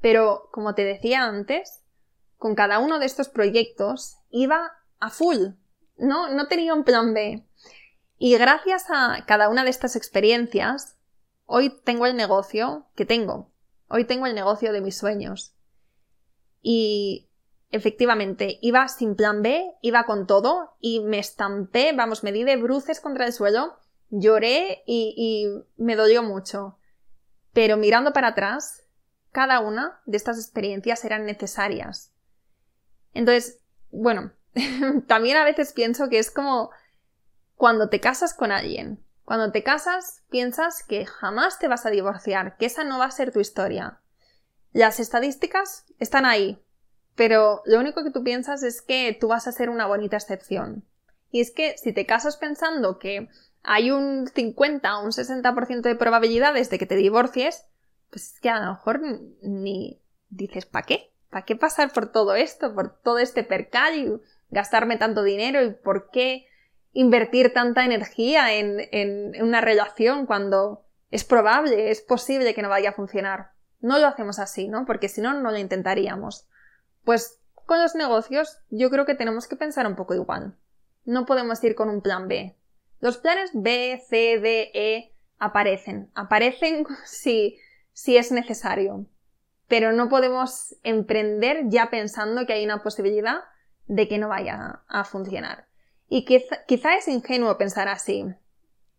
Pero, 0.00 0.48
como 0.52 0.76
te 0.76 0.84
decía 0.84 1.24
antes, 1.24 1.82
con 2.36 2.54
cada 2.54 2.78
uno 2.78 3.00
de 3.00 3.06
estos 3.06 3.28
proyectos 3.28 4.18
iba 4.30 4.70
a 5.00 5.10
full. 5.10 5.48
No, 5.96 6.32
no 6.32 6.46
tenía 6.46 6.72
un 6.72 6.84
plan 6.84 7.14
B. 7.14 7.44
Y 8.16 8.38
gracias 8.38 8.84
a 8.90 9.24
cada 9.26 9.48
una 9.48 9.64
de 9.64 9.70
estas 9.70 9.96
experiencias, 9.96 10.96
hoy 11.46 11.76
tengo 11.82 12.06
el 12.06 12.14
negocio 12.14 12.86
que 12.94 13.06
tengo. 13.06 13.50
Hoy 13.88 14.04
tengo 14.04 14.26
el 14.26 14.36
negocio 14.36 14.72
de 14.72 14.80
mis 14.80 14.96
sueños. 14.96 15.52
Y 16.62 17.28
efectivamente, 17.72 18.60
iba 18.62 18.86
sin 18.86 19.16
plan 19.16 19.42
B, 19.42 19.74
iba 19.82 20.04
con 20.04 20.28
todo 20.28 20.76
y 20.78 21.00
me 21.00 21.18
estampé, 21.18 21.92
vamos, 21.92 22.22
me 22.22 22.30
di 22.30 22.44
de 22.44 22.56
bruces 22.56 23.00
contra 23.00 23.26
el 23.26 23.32
suelo, 23.32 23.80
lloré 24.10 24.84
y, 24.86 25.12
y 25.16 25.82
me 25.82 25.96
dolió 25.96 26.22
mucho. 26.22 26.78
Pero 27.56 27.78
mirando 27.78 28.12
para 28.12 28.28
atrás, 28.28 28.84
cada 29.32 29.60
una 29.60 30.02
de 30.04 30.18
estas 30.18 30.36
experiencias 30.36 31.02
eran 31.06 31.24
necesarias. 31.24 32.12
Entonces, 33.14 33.62
bueno, 33.90 34.32
también 35.06 35.38
a 35.38 35.44
veces 35.44 35.72
pienso 35.72 36.10
que 36.10 36.18
es 36.18 36.30
como 36.30 36.68
cuando 37.54 37.88
te 37.88 37.98
casas 37.98 38.34
con 38.34 38.52
alguien. 38.52 39.02
Cuando 39.24 39.52
te 39.52 39.62
casas, 39.62 40.22
piensas 40.28 40.84
que 40.86 41.06
jamás 41.06 41.58
te 41.58 41.66
vas 41.66 41.86
a 41.86 41.90
divorciar, 41.90 42.58
que 42.58 42.66
esa 42.66 42.84
no 42.84 42.98
va 42.98 43.06
a 43.06 43.10
ser 43.10 43.32
tu 43.32 43.40
historia. 43.40 44.02
Las 44.74 45.00
estadísticas 45.00 45.86
están 45.98 46.26
ahí, 46.26 46.62
pero 47.14 47.62
lo 47.64 47.80
único 47.80 48.04
que 48.04 48.10
tú 48.10 48.22
piensas 48.22 48.62
es 48.62 48.82
que 48.82 49.16
tú 49.18 49.28
vas 49.28 49.46
a 49.46 49.52
ser 49.52 49.70
una 49.70 49.86
bonita 49.86 50.18
excepción. 50.18 50.84
Y 51.30 51.40
es 51.40 51.52
que 51.52 51.78
si 51.78 51.94
te 51.94 52.04
casas 52.04 52.36
pensando 52.36 52.98
que 52.98 53.30
hay 53.66 53.90
un 53.90 54.28
50 54.28 54.98
o 54.98 55.04
un 55.04 55.10
60% 55.10 55.80
de 55.82 55.96
probabilidades 55.96 56.70
de 56.70 56.78
que 56.78 56.86
te 56.86 56.94
divorcies, 56.94 57.66
pues 58.10 58.32
es 58.32 58.40
que 58.40 58.48
a 58.48 58.60
lo 58.60 58.70
mejor 58.70 59.00
ni 59.42 60.00
dices, 60.30 60.66
¿para 60.66 60.86
qué? 60.86 61.12
¿Para 61.30 61.44
qué 61.44 61.56
pasar 61.56 61.92
por 61.92 62.12
todo 62.12 62.36
esto, 62.36 62.72
por 62.74 62.96
todo 63.00 63.18
este 63.18 63.42
percal 63.42 63.96
y 63.96 64.12
gastarme 64.50 64.96
tanto 64.96 65.24
dinero 65.24 65.62
y 65.64 65.70
por 65.72 66.10
qué 66.10 66.46
invertir 66.92 67.52
tanta 67.52 67.84
energía 67.84 68.54
en, 68.54 68.88
en, 68.92 69.42
una 69.42 69.60
relación 69.60 70.26
cuando 70.26 70.84
es 71.10 71.24
probable, 71.24 71.90
es 71.90 72.00
posible 72.00 72.54
que 72.54 72.62
no 72.62 72.68
vaya 72.68 72.90
a 72.90 72.94
funcionar. 72.94 73.50
No 73.80 73.98
lo 73.98 74.06
hacemos 74.06 74.38
así, 74.38 74.68
¿no? 74.68 74.86
Porque 74.86 75.08
si 75.08 75.20
no, 75.20 75.34
no 75.34 75.50
lo 75.50 75.58
intentaríamos. 75.58 76.46
Pues 77.04 77.40
con 77.52 77.82
los 77.82 77.96
negocios 77.96 78.58
yo 78.70 78.90
creo 78.90 79.04
que 79.06 79.16
tenemos 79.16 79.48
que 79.48 79.56
pensar 79.56 79.88
un 79.88 79.96
poco 79.96 80.14
igual. 80.14 80.54
No 81.04 81.26
podemos 81.26 81.62
ir 81.64 81.74
con 81.74 81.88
un 81.90 82.00
plan 82.00 82.28
B. 82.28 82.56
Los 83.00 83.18
planes 83.18 83.50
B, 83.52 84.02
C, 84.08 84.38
D, 84.40 84.70
E 84.74 85.12
aparecen. 85.38 86.10
Aparecen 86.14 86.86
si, 87.04 87.58
es 88.06 88.32
necesario. 88.32 89.06
Pero 89.68 89.92
no 89.92 90.08
podemos 90.08 90.76
emprender 90.82 91.64
ya 91.68 91.90
pensando 91.90 92.46
que 92.46 92.52
hay 92.52 92.64
una 92.64 92.82
posibilidad 92.82 93.40
de 93.86 94.08
que 94.08 94.18
no 94.18 94.28
vaya 94.28 94.82
a 94.88 95.04
funcionar. 95.04 95.66
Y 96.08 96.24
quizá, 96.24 96.96
es 96.96 97.08
ingenuo 97.08 97.58
pensar 97.58 97.88
así. 97.88 98.24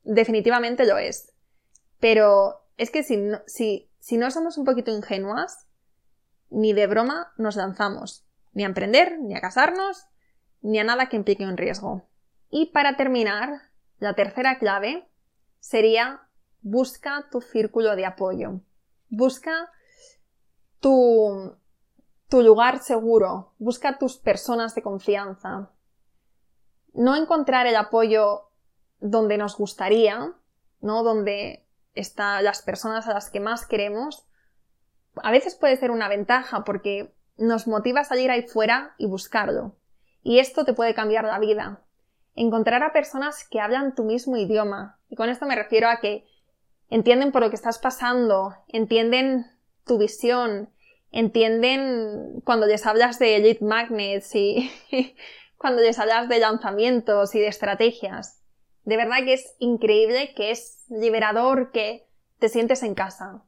Definitivamente 0.04 0.86
lo 0.86 0.98
es. 0.98 1.34
Pero 2.00 2.66
es 2.78 2.92
que 2.92 3.04
si 3.04 3.18
no, 3.18 3.42
si 3.46 4.18
no 4.18 4.30
somos 4.30 4.58
un 4.58 4.66
poquito 4.66 4.92
ingenuas, 4.92 5.68
ni 6.50 6.74
de 6.74 6.88
broma 6.88 7.34
nos 7.38 7.56
lanzamos. 7.56 8.26
Ni 8.54 8.64
a 8.64 8.68
emprender, 8.68 9.20
ni 9.20 9.36
a 9.36 9.42
casarnos, 9.42 10.06
ni 10.62 10.80
a 10.80 10.84
nada 10.84 11.10
que 11.10 11.16
implique 11.16 11.46
un 11.46 11.58
riesgo. 11.58 12.04
Y 12.50 12.68
para 12.68 12.96
terminar, 12.96 13.67
la 14.00 14.14
tercera 14.14 14.60
clave 14.60 15.08
sería 15.60 16.22
busca 16.62 17.28
tu 17.32 17.42
círculo 17.42 17.96
de 17.96 18.06
apoyo. 18.06 18.62
Busca 19.10 19.72
tu, 20.80 21.58
lugar 22.32 22.80
seguro. 22.80 23.54
Busca 23.58 23.98
tus 23.98 24.18
personas 24.18 24.76
de 24.76 24.82
confianza 24.82 25.72
no 26.98 27.16
encontrar 27.16 27.68
el 27.68 27.76
apoyo 27.76 28.50
donde 29.00 29.38
nos 29.38 29.56
gustaría, 29.56 30.34
¿no? 30.82 31.04
Donde 31.04 31.68
están 31.94 32.44
las 32.44 32.64
personas 32.64 33.08
a 33.08 33.14
las 33.14 33.30
que 33.30 33.40
más 33.40 33.66
queremos, 33.68 34.28
a 35.22 35.32
veces 35.32 35.56
puede 35.56 35.78
ser 35.78 35.92
una 35.92 36.10
ventaja 36.10 36.64
porque 36.64 37.16
nos 37.38 37.68
motiva 37.68 38.02
a 38.02 38.06
salir 38.06 38.32
ahí 38.32 38.48
fuera 38.48 38.96
y 38.98 39.06
buscarlo. 39.06 39.78
Y 40.24 40.40
esto 40.40 40.66
te 40.66 40.74
puede 40.74 40.96
cambiar 40.96 41.26
la 41.26 41.40
vida. 41.40 41.84
Encontrar 42.38 42.84
a 42.84 42.94
personas 42.94 43.48
que 43.50 43.60
hablan 43.60 43.96
tu 43.96 44.04
mismo 44.04 44.38
idioma. 44.38 45.00
Y 45.10 45.16
con 45.16 45.28
esto 45.28 45.48
me 45.48 45.56
refiero 45.56 45.90
a 45.90 46.00
que 46.00 46.24
entienden 46.88 47.32
por 47.32 47.42
lo 47.42 47.50
que 47.50 47.56
estás 47.56 47.80
pasando, 47.80 48.54
entienden 48.68 49.48
tu 49.88 49.98
visión, 49.98 50.70
entienden 51.12 52.42
cuando 52.46 52.68
les 52.68 52.86
hablas 52.86 53.18
de 53.18 53.40
lead 53.40 53.62
magnets 53.62 54.36
y, 54.36 54.72
cuando 55.58 55.82
les 55.82 55.98
hablas 55.98 56.30
de 56.30 56.38
lanzamientos 56.38 57.34
y 57.34 57.40
de 57.40 57.48
estrategias. 57.48 58.44
De 58.84 58.98
verdad 58.98 59.26
que 59.26 59.34
es 59.34 59.56
increíble, 59.58 60.36
que 60.36 60.52
es 60.52 60.86
liberador, 60.90 61.72
que 61.72 62.08
te 62.38 62.50
sientes 62.50 62.84
en 62.84 62.94
casa. 62.94 63.44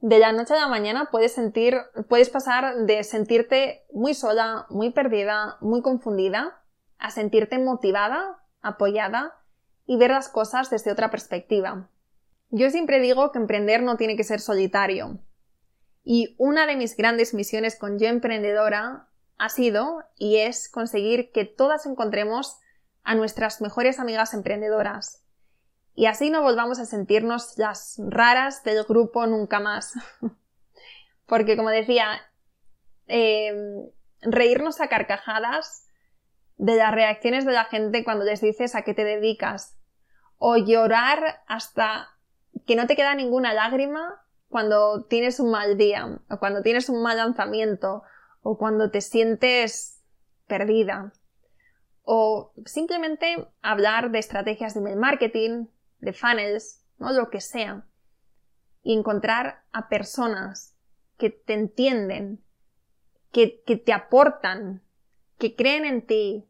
De 0.00 0.18
la 0.18 0.32
noche 0.32 0.54
a 0.54 0.60
la 0.60 0.68
mañana 0.68 1.10
puedes 1.12 1.32
sentir, 1.32 1.76
puedes 2.08 2.30
pasar 2.30 2.86
de 2.86 3.04
sentirte 3.04 3.84
muy 3.92 4.14
sola, 4.14 4.64
muy 4.70 4.92
perdida, 4.92 5.58
muy 5.60 5.82
confundida, 5.82 6.61
a 7.02 7.10
sentirte 7.10 7.58
motivada, 7.58 8.38
apoyada 8.60 9.34
y 9.86 9.96
ver 9.96 10.12
las 10.12 10.28
cosas 10.28 10.70
desde 10.70 10.92
otra 10.92 11.10
perspectiva. 11.10 11.90
Yo 12.50 12.70
siempre 12.70 13.00
digo 13.00 13.32
que 13.32 13.40
emprender 13.40 13.82
no 13.82 13.96
tiene 13.96 14.16
que 14.16 14.22
ser 14.22 14.38
solitario. 14.38 15.18
Y 16.04 16.36
una 16.38 16.64
de 16.64 16.76
mis 16.76 16.96
grandes 16.96 17.34
misiones 17.34 17.76
con 17.76 17.98
Yo 17.98 18.06
Emprendedora 18.06 19.08
ha 19.36 19.48
sido 19.48 20.04
y 20.16 20.36
es 20.36 20.68
conseguir 20.68 21.32
que 21.32 21.44
todas 21.44 21.86
encontremos 21.86 22.60
a 23.02 23.16
nuestras 23.16 23.60
mejores 23.60 23.98
amigas 23.98 24.32
emprendedoras. 24.32 25.24
Y 25.96 26.06
así 26.06 26.30
no 26.30 26.40
volvamos 26.42 26.78
a 26.78 26.86
sentirnos 26.86 27.58
las 27.58 27.96
raras 27.98 28.62
del 28.62 28.84
grupo 28.84 29.26
nunca 29.26 29.58
más. 29.58 29.94
Porque 31.26 31.56
como 31.56 31.70
decía, 31.70 32.20
em, 33.08 33.90
reírnos 34.20 34.80
a 34.80 34.86
carcajadas 34.86 35.88
de 36.62 36.76
las 36.76 36.94
reacciones 36.94 37.44
de 37.44 37.50
la 37.50 37.64
gente 37.64 38.04
cuando 38.04 38.24
les 38.24 38.40
dices 38.40 38.76
a 38.76 38.82
qué 38.82 38.94
te 38.94 39.02
dedicas. 39.02 39.76
O 40.38 40.56
llorar 40.56 41.42
hasta 41.48 42.10
que 42.66 42.76
no 42.76 42.86
te 42.86 42.94
queda 42.94 43.16
ninguna 43.16 43.52
lágrima 43.52 44.24
cuando 44.48 45.04
tienes 45.06 45.40
un 45.40 45.50
mal 45.50 45.76
día, 45.76 46.20
o 46.30 46.38
cuando 46.38 46.62
tienes 46.62 46.88
un 46.88 47.02
mal 47.02 47.16
lanzamiento, 47.16 48.04
o 48.42 48.58
cuando 48.58 48.92
te 48.92 49.00
sientes 49.00 50.04
perdida. 50.46 51.12
O 52.02 52.52
simplemente 52.64 53.48
hablar 53.60 54.12
de 54.12 54.20
estrategias 54.20 54.74
de 54.74 54.80
email 54.80 54.98
marketing, 54.98 55.66
de 55.98 56.12
funnels, 56.12 56.84
¿no? 56.98 57.12
lo 57.12 57.28
que 57.28 57.40
sea. 57.40 57.86
Y 58.84 58.96
encontrar 58.96 59.64
a 59.72 59.88
personas 59.88 60.76
que 61.18 61.30
te 61.30 61.54
entienden, 61.54 62.44
que, 63.32 63.64
que 63.66 63.76
te 63.76 63.92
aportan, 63.92 64.84
que 65.38 65.56
creen 65.56 65.86
en 65.86 66.06
ti 66.06 66.48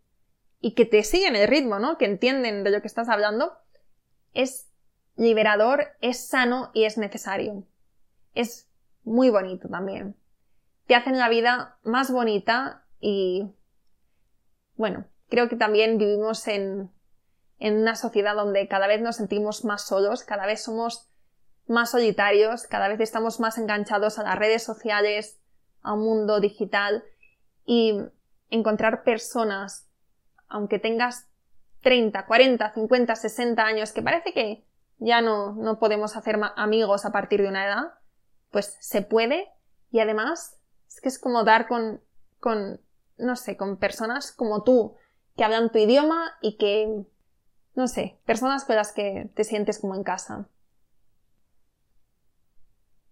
y 0.62 0.74
que 0.74 0.86
te 0.86 1.02
siguen 1.02 1.36
el 1.36 1.48
ritmo, 1.48 1.80
¿no? 1.80 1.98
Que 1.98 2.06
entienden 2.06 2.62
de 2.62 2.70
lo 2.70 2.80
que 2.80 2.86
estás 2.86 3.08
hablando, 3.08 3.52
es 4.32 4.70
liberador, 5.16 5.88
es 6.00 6.28
sano 6.28 6.70
y 6.72 6.84
es 6.84 6.96
necesario. 6.96 7.64
Es 8.34 8.70
muy 9.02 9.28
bonito 9.28 9.68
también. 9.68 10.16
Te 10.86 10.94
hacen 10.94 11.18
la 11.18 11.28
vida 11.28 11.78
más 11.82 12.12
bonita 12.12 12.86
y, 13.00 13.52
bueno, 14.76 15.04
creo 15.28 15.48
que 15.48 15.56
también 15.56 15.98
vivimos 15.98 16.46
en, 16.46 16.92
en 17.58 17.78
una 17.78 17.96
sociedad 17.96 18.36
donde 18.36 18.68
cada 18.68 18.86
vez 18.86 19.02
nos 19.02 19.16
sentimos 19.16 19.64
más 19.64 19.86
solos, 19.86 20.22
cada 20.22 20.46
vez 20.46 20.62
somos 20.62 21.08
más 21.66 21.90
solitarios, 21.90 22.68
cada 22.68 22.86
vez 22.86 23.00
estamos 23.00 23.40
más 23.40 23.58
enganchados 23.58 24.20
a 24.20 24.22
las 24.22 24.38
redes 24.38 24.62
sociales, 24.62 25.40
a 25.82 25.94
un 25.94 26.04
mundo 26.04 26.38
digital 26.38 27.02
y 27.66 27.98
encontrar 28.48 29.02
personas, 29.02 29.88
aunque 30.52 30.78
tengas 30.78 31.28
30, 31.80 32.26
40, 32.26 32.72
50, 32.72 33.16
60 33.16 33.64
años, 33.64 33.92
que 33.92 34.02
parece 34.02 34.32
que 34.32 34.64
ya 34.98 35.20
no, 35.20 35.52
no 35.54 35.78
podemos 35.78 36.16
hacer 36.16 36.38
amigos 36.56 37.04
a 37.04 37.12
partir 37.12 37.42
de 37.42 37.48
una 37.48 37.66
edad, 37.66 37.94
pues 38.50 38.76
se 38.80 39.02
puede 39.02 39.48
y 39.90 40.00
además 40.00 40.58
es 40.88 41.00
que 41.00 41.08
es 41.08 41.18
como 41.18 41.42
dar 41.44 41.66
con, 41.66 42.00
con, 42.38 42.80
no 43.18 43.36
sé, 43.36 43.56
con 43.56 43.78
personas 43.78 44.30
como 44.30 44.62
tú, 44.62 44.96
que 45.36 45.44
hablan 45.44 45.72
tu 45.72 45.78
idioma 45.78 46.32
y 46.40 46.56
que, 46.56 47.04
no 47.74 47.88
sé, 47.88 48.18
personas 48.24 48.64
con 48.64 48.76
las 48.76 48.92
que 48.92 49.30
te 49.34 49.44
sientes 49.44 49.78
como 49.78 49.94
en 49.94 50.04
casa. 50.04 50.46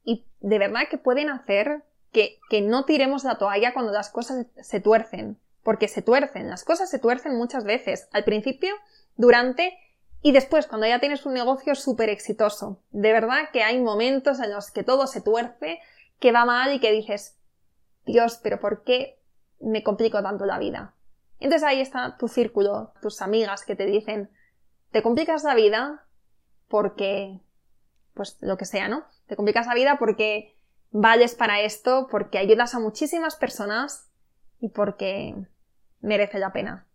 Y 0.04 0.26
de 0.40 0.58
verdad 0.58 0.82
que 0.90 0.98
pueden 0.98 1.30
hacer 1.30 1.84
que, 2.12 2.38
que 2.50 2.60
no 2.60 2.84
tiremos 2.84 3.24
la 3.24 3.38
toalla 3.38 3.72
cuando 3.72 3.92
las 3.92 4.10
cosas 4.10 4.46
se 4.60 4.80
tuercen, 4.80 5.38
porque 5.62 5.88
se 5.88 6.02
tuercen, 6.02 6.48
las 6.48 6.64
cosas 6.64 6.90
se 6.90 6.98
tuercen 6.98 7.36
muchas 7.36 7.64
veces, 7.64 8.08
al 8.12 8.24
principio, 8.24 8.74
durante 9.16 9.78
y 10.22 10.32
después, 10.32 10.66
cuando 10.66 10.86
ya 10.86 11.00
tienes 11.00 11.24
un 11.24 11.32
negocio 11.32 11.74
súper 11.74 12.10
exitoso, 12.10 12.82
de 12.90 13.12
verdad 13.12 13.48
que 13.52 13.62
hay 13.62 13.80
momentos 13.80 14.38
en 14.40 14.52
los 14.52 14.70
que 14.70 14.84
todo 14.84 15.06
se 15.06 15.22
tuerce, 15.22 15.80
que 16.18 16.32
va 16.32 16.44
mal 16.44 16.74
y 16.74 16.80
que 16.80 16.92
dices, 16.92 17.38
Dios, 18.04 18.38
pero 18.42 18.60
¿por 18.60 18.84
qué 18.84 19.18
me 19.60 19.82
complico 19.82 20.22
tanto 20.22 20.44
la 20.44 20.58
vida? 20.58 20.94
Entonces 21.38 21.66
ahí 21.66 21.80
está 21.80 22.18
tu 22.18 22.28
círculo, 22.28 22.92
tus 23.00 23.22
amigas 23.22 23.64
que 23.64 23.76
te 23.76 23.86
dicen, 23.86 24.30
te 24.90 25.02
complicas 25.02 25.42
la 25.42 25.54
vida 25.54 26.04
porque, 26.68 27.40
pues 28.12 28.36
lo 28.40 28.58
que 28.58 28.66
sea, 28.66 28.88
¿no? 28.88 29.04
Te 29.26 29.36
complicas 29.36 29.66
la 29.66 29.74
vida 29.74 29.96
porque 29.98 30.54
vales 30.90 31.34
para 31.34 31.60
esto, 31.60 32.08
porque 32.10 32.36
ayudas 32.36 32.74
a 32.74 32.78
muchísimas 32.78 33.36
personas 33.36 34.09
y 34.60 34.68
porque 34.68 35.34
merece 36.00 36.38
la 36.38 36.52
pena. 36.52 36.86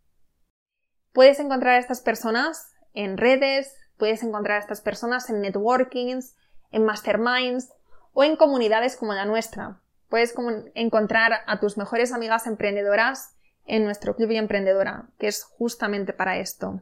Puedes 1.13 1.39
encontrar 1.39 1.75
a 1.75 1.79
estas 1.79 2.01
personas 2.01 2.73
en 2.93 3.17
redes, 3.17 3.75
puedes 3.97 4.23
encontrar 4.23 4.57
a 4.57 4.61
estas 4.61 4.81
personas 4.81 5.29
en 5.29 5.41
networkings, 5.41 6.35
en 6.71 6.85
masterminds 6.85 7.71
o 8.13 8.23
en 8.23 8.35
comunidades 8.35 8.95
como 8.95 9.13
la 9.13 9.25
nuestra. 9.25 9.81
Puedes 10.09 10.33
encontrar 10.75 11.41
a 11.47 11.59
tus 11.59 11.77
mejores 11.77 12.13
amigas 12.13 12.47
emprendedoras 12.47 13.35
en 13.65 13.83
nuestro 13.83 14.15
club 14.15 14.31
y 14.31 14.37
emprendedora, 14.37 15.09
que 15.17 15.27
es 15.27 15.43
justamente 15.43 16.13
para 16.13 16.37
esto. 16.37 16.81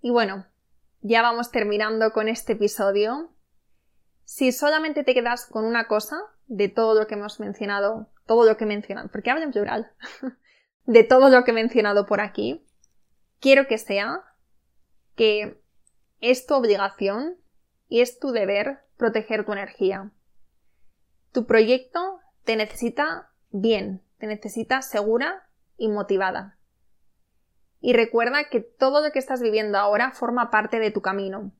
Y 0.00 0.10
bueno, 0.10 0.46
ya 1.00 1.22
vamos 1.22 1.50
terminando 1.50 2.12
con 2.12 2.28
este 2.28 2.54
episodio. 2.54 3.32
Si 4.24 4.52
solamente 4.52 5.04
te 5.04 5.14
quedas 5.14 5.46
con 5.46 5.64
una 5.64 5.86
cosa 5.86 6.16
de 6.46 6.68
todo 6.68 6.98
lo 6.98 7.06
que 7.06 7.14
hemos 7.14 7.40
mencionado, 7.40 8.10
todo 8.28 8.44
lo 8.44 8.56
que 8.56 8.64
he 8.64 8.68
mencionado, 8.68 9.08
porque 9.08 9.30
hablo 9.30 9.42
en 9.42 9.52
plural, 9.52 9.90
de 10.84 11.02
todo 11.02 11.30
lo 11.30 11.42
que 11.42 11.50
he 11.50 11.54
mencionado 11.54 12.06
por 12.06 12.20
aquí, 12.20 12.64
quiero 13.40 13.66
que 13.66 13.78
sea 13.78 14.22
que 15.16 15.60
es 16.20 16.46
tu 16.46 16.54
obligación 16.54 17.38
y 17.88 18.02
es 18.02 18.20
tu 18.20 18.30
deber 18.30 18.80
proteger 18.98 19.46
tu 19.46 19.52
energía. 19.52 20.12
Tu 21.32 21.46
proyecto 21.46 22.20
te 22.44 22.54
necesita 22.54 23.32
bien, 23.50 24.02
te 24.18 24.26
necesita 24.26 24.82
segura 24.82 25.48
y 25.78 25.88
motivada. 25.88 26.58
Y 27.80 27.94
recuerda 27.94 28.48
que 28.50 28.60
todo 28.60 29.02
lo 29.02 29.10
que 29.10 29.20
estás 29.20 29.40
viviendo 29.40 29.78
ahora 29.78 30.12
forma 30.12 30.50
parte 30.50 30.80
de 30.80 30.90
tu 30.90 31.00
camino. 31.00 31.52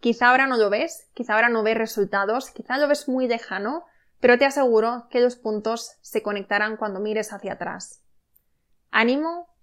Quizá 0.00 0.30
ahora 0.30 0.46
no 0.46 0.56
lo 0.56 0.68
ves, 0.68 1.08
quizá 1.14 1.34
ahora 1.34 1.48
no 1.48 1.62
ves 1.62 1.78
resultados, 1.78 2.50
quizá 2.50 2.78
lo 2.78 2.88
ves 2.88 3.08
muy 3.08 3.28
lejano, 3.28 3.84
pero 4.22 4.38
te 4.38 4.46
aseguro 4.46 5.08
que 5.10 5.20
los 5.20 5.36
puntos 5.36 5.98
se 6.00 6.22
conectarán 6.22 6.78
cuando 6.78 7.00
mires 7.00 7.34
hacia 7.34 7.52
atrás. 7.52 8.02
Ánimo 8.90 9.54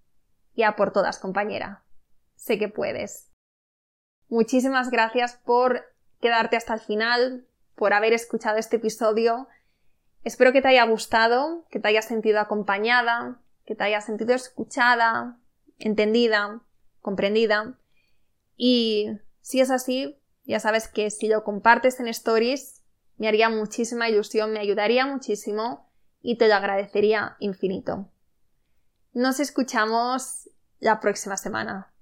y 0.53 0.61
a 0.61 0.75
por 0.75 0.93
todas, 0.93 1.17
compañera 1.17 1.83
sé 2.39 2.57
que 2.57 2.69
puedes. 2.69 3.29
Muchísimas 4.29 4.89
gracias 4.89 5.35
por 5.43 5.83
quedarte 6.21 6.55
hasta 6.55 6.73
el 6.73 6.79
final, 6.79 7.45
por 7.75 7.93
haber 7.93 8.13
escuchado 8.13 8.57
este 8.57 8.77
episodio. 8.77 9.47
Espero 10.23 10.53
que 10.53 10.61
te 10.61 10.69
haya 10.69 10.85
gustado, 10.85 11.67
que 11.69 11.79
te 11.79 11.89
hayas 11.89 12.05
sentido 12.05 12.39
acompañada, 12.39 13.41
que 13.65 13.75
te 13.75 13.83
hayas 13.83 14.05
sentido 14.05 14.33
escuchada, 14.33 15.37
entendida, 15.77 16.61
comprendida. 17.01 17.77
Y 18.55 19.09
si 19.41 19.59
es 19.59 19.69
así, 19.69 20.17
ya 20.45 20.59
sabes 20.59 20.87
que 20.87 21.11
si 21.11 21.27
lo 21.27 21.43
compartes 21.43 21.99
en 21.99 22.07
stories, 22.07 22.78
me 23.19 23.27
haría 23.27 23.49
muchísima 23.49 24.09
ilusión, 24.09 24.51
me 24.51 24.59
ayudaría 24.59 25.05
muchísimo 25.05 25.91
y 26.21 26.37
te 26.37 26.47
lo 26.47 26.55
agradecería 26.55 27.35
infinito. 27.39 28.09
Nos 29.13 29.39
escuchamos 29.39 30.49
la 30.79 30.99
próxima 30.99 31.37
semana. 31.37 31.93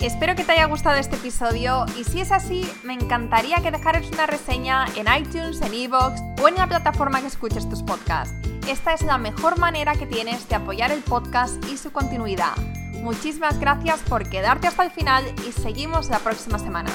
Espero 0.00 0.36
que 0.36 0.44
te 0.44 0.52
haya 0.52 0.66
gustado 0.66 0.96
este 0.96 1.16
episodio 1.16 1.86
y 1.98 2.04
si 2.04 2.20
es 2.20 2.30
así, 2.30 2.68
me 2.84 2.92
encantaría 2.92 3.62
que 3.62 3.70
dejaras 3.70 4.08
una 4.10 4.26
reseña 4.26 4.84
en 4.96 5.06
iTunes, 5.20 5.60
en 5.62 5.72
Evox 5.72 6.20
o 6.42 6.48
en 6.48 6.56
la 6.56 6.66
plataforma 6.66 7.20
que 7.20 7.28
escuches 7.28 7.68
tus 7.68 7.82
podcasts. 7.82 8.34
Esta 8.68 8.92
es 8.92 9.02
la 9.02 9.18
mejor 9.18 9.58
manera 9.58 9.94
que 9.94 10.06
tienes 10.06 10.48
de 10.48 10.56
apoyar 10.56 10.90
el 10.92 11.02
podcast 11.02 11.64
y 11.70 11.76
su 11.76 11.92
continuidad. 11.92 12.56
Muchísimas 13.02 13.58
gracias 13.58 14.00
por 14.00 14.28
quedarte 14.28 14.66
hasta 14.66 14.84
el 14.84 14.90
final 14.90 15.24
y 15.48 15.52
seguimos 15.52 16.10
la 16.10 16.18
próxima 16.18 16.58
semana. 16.58 16.90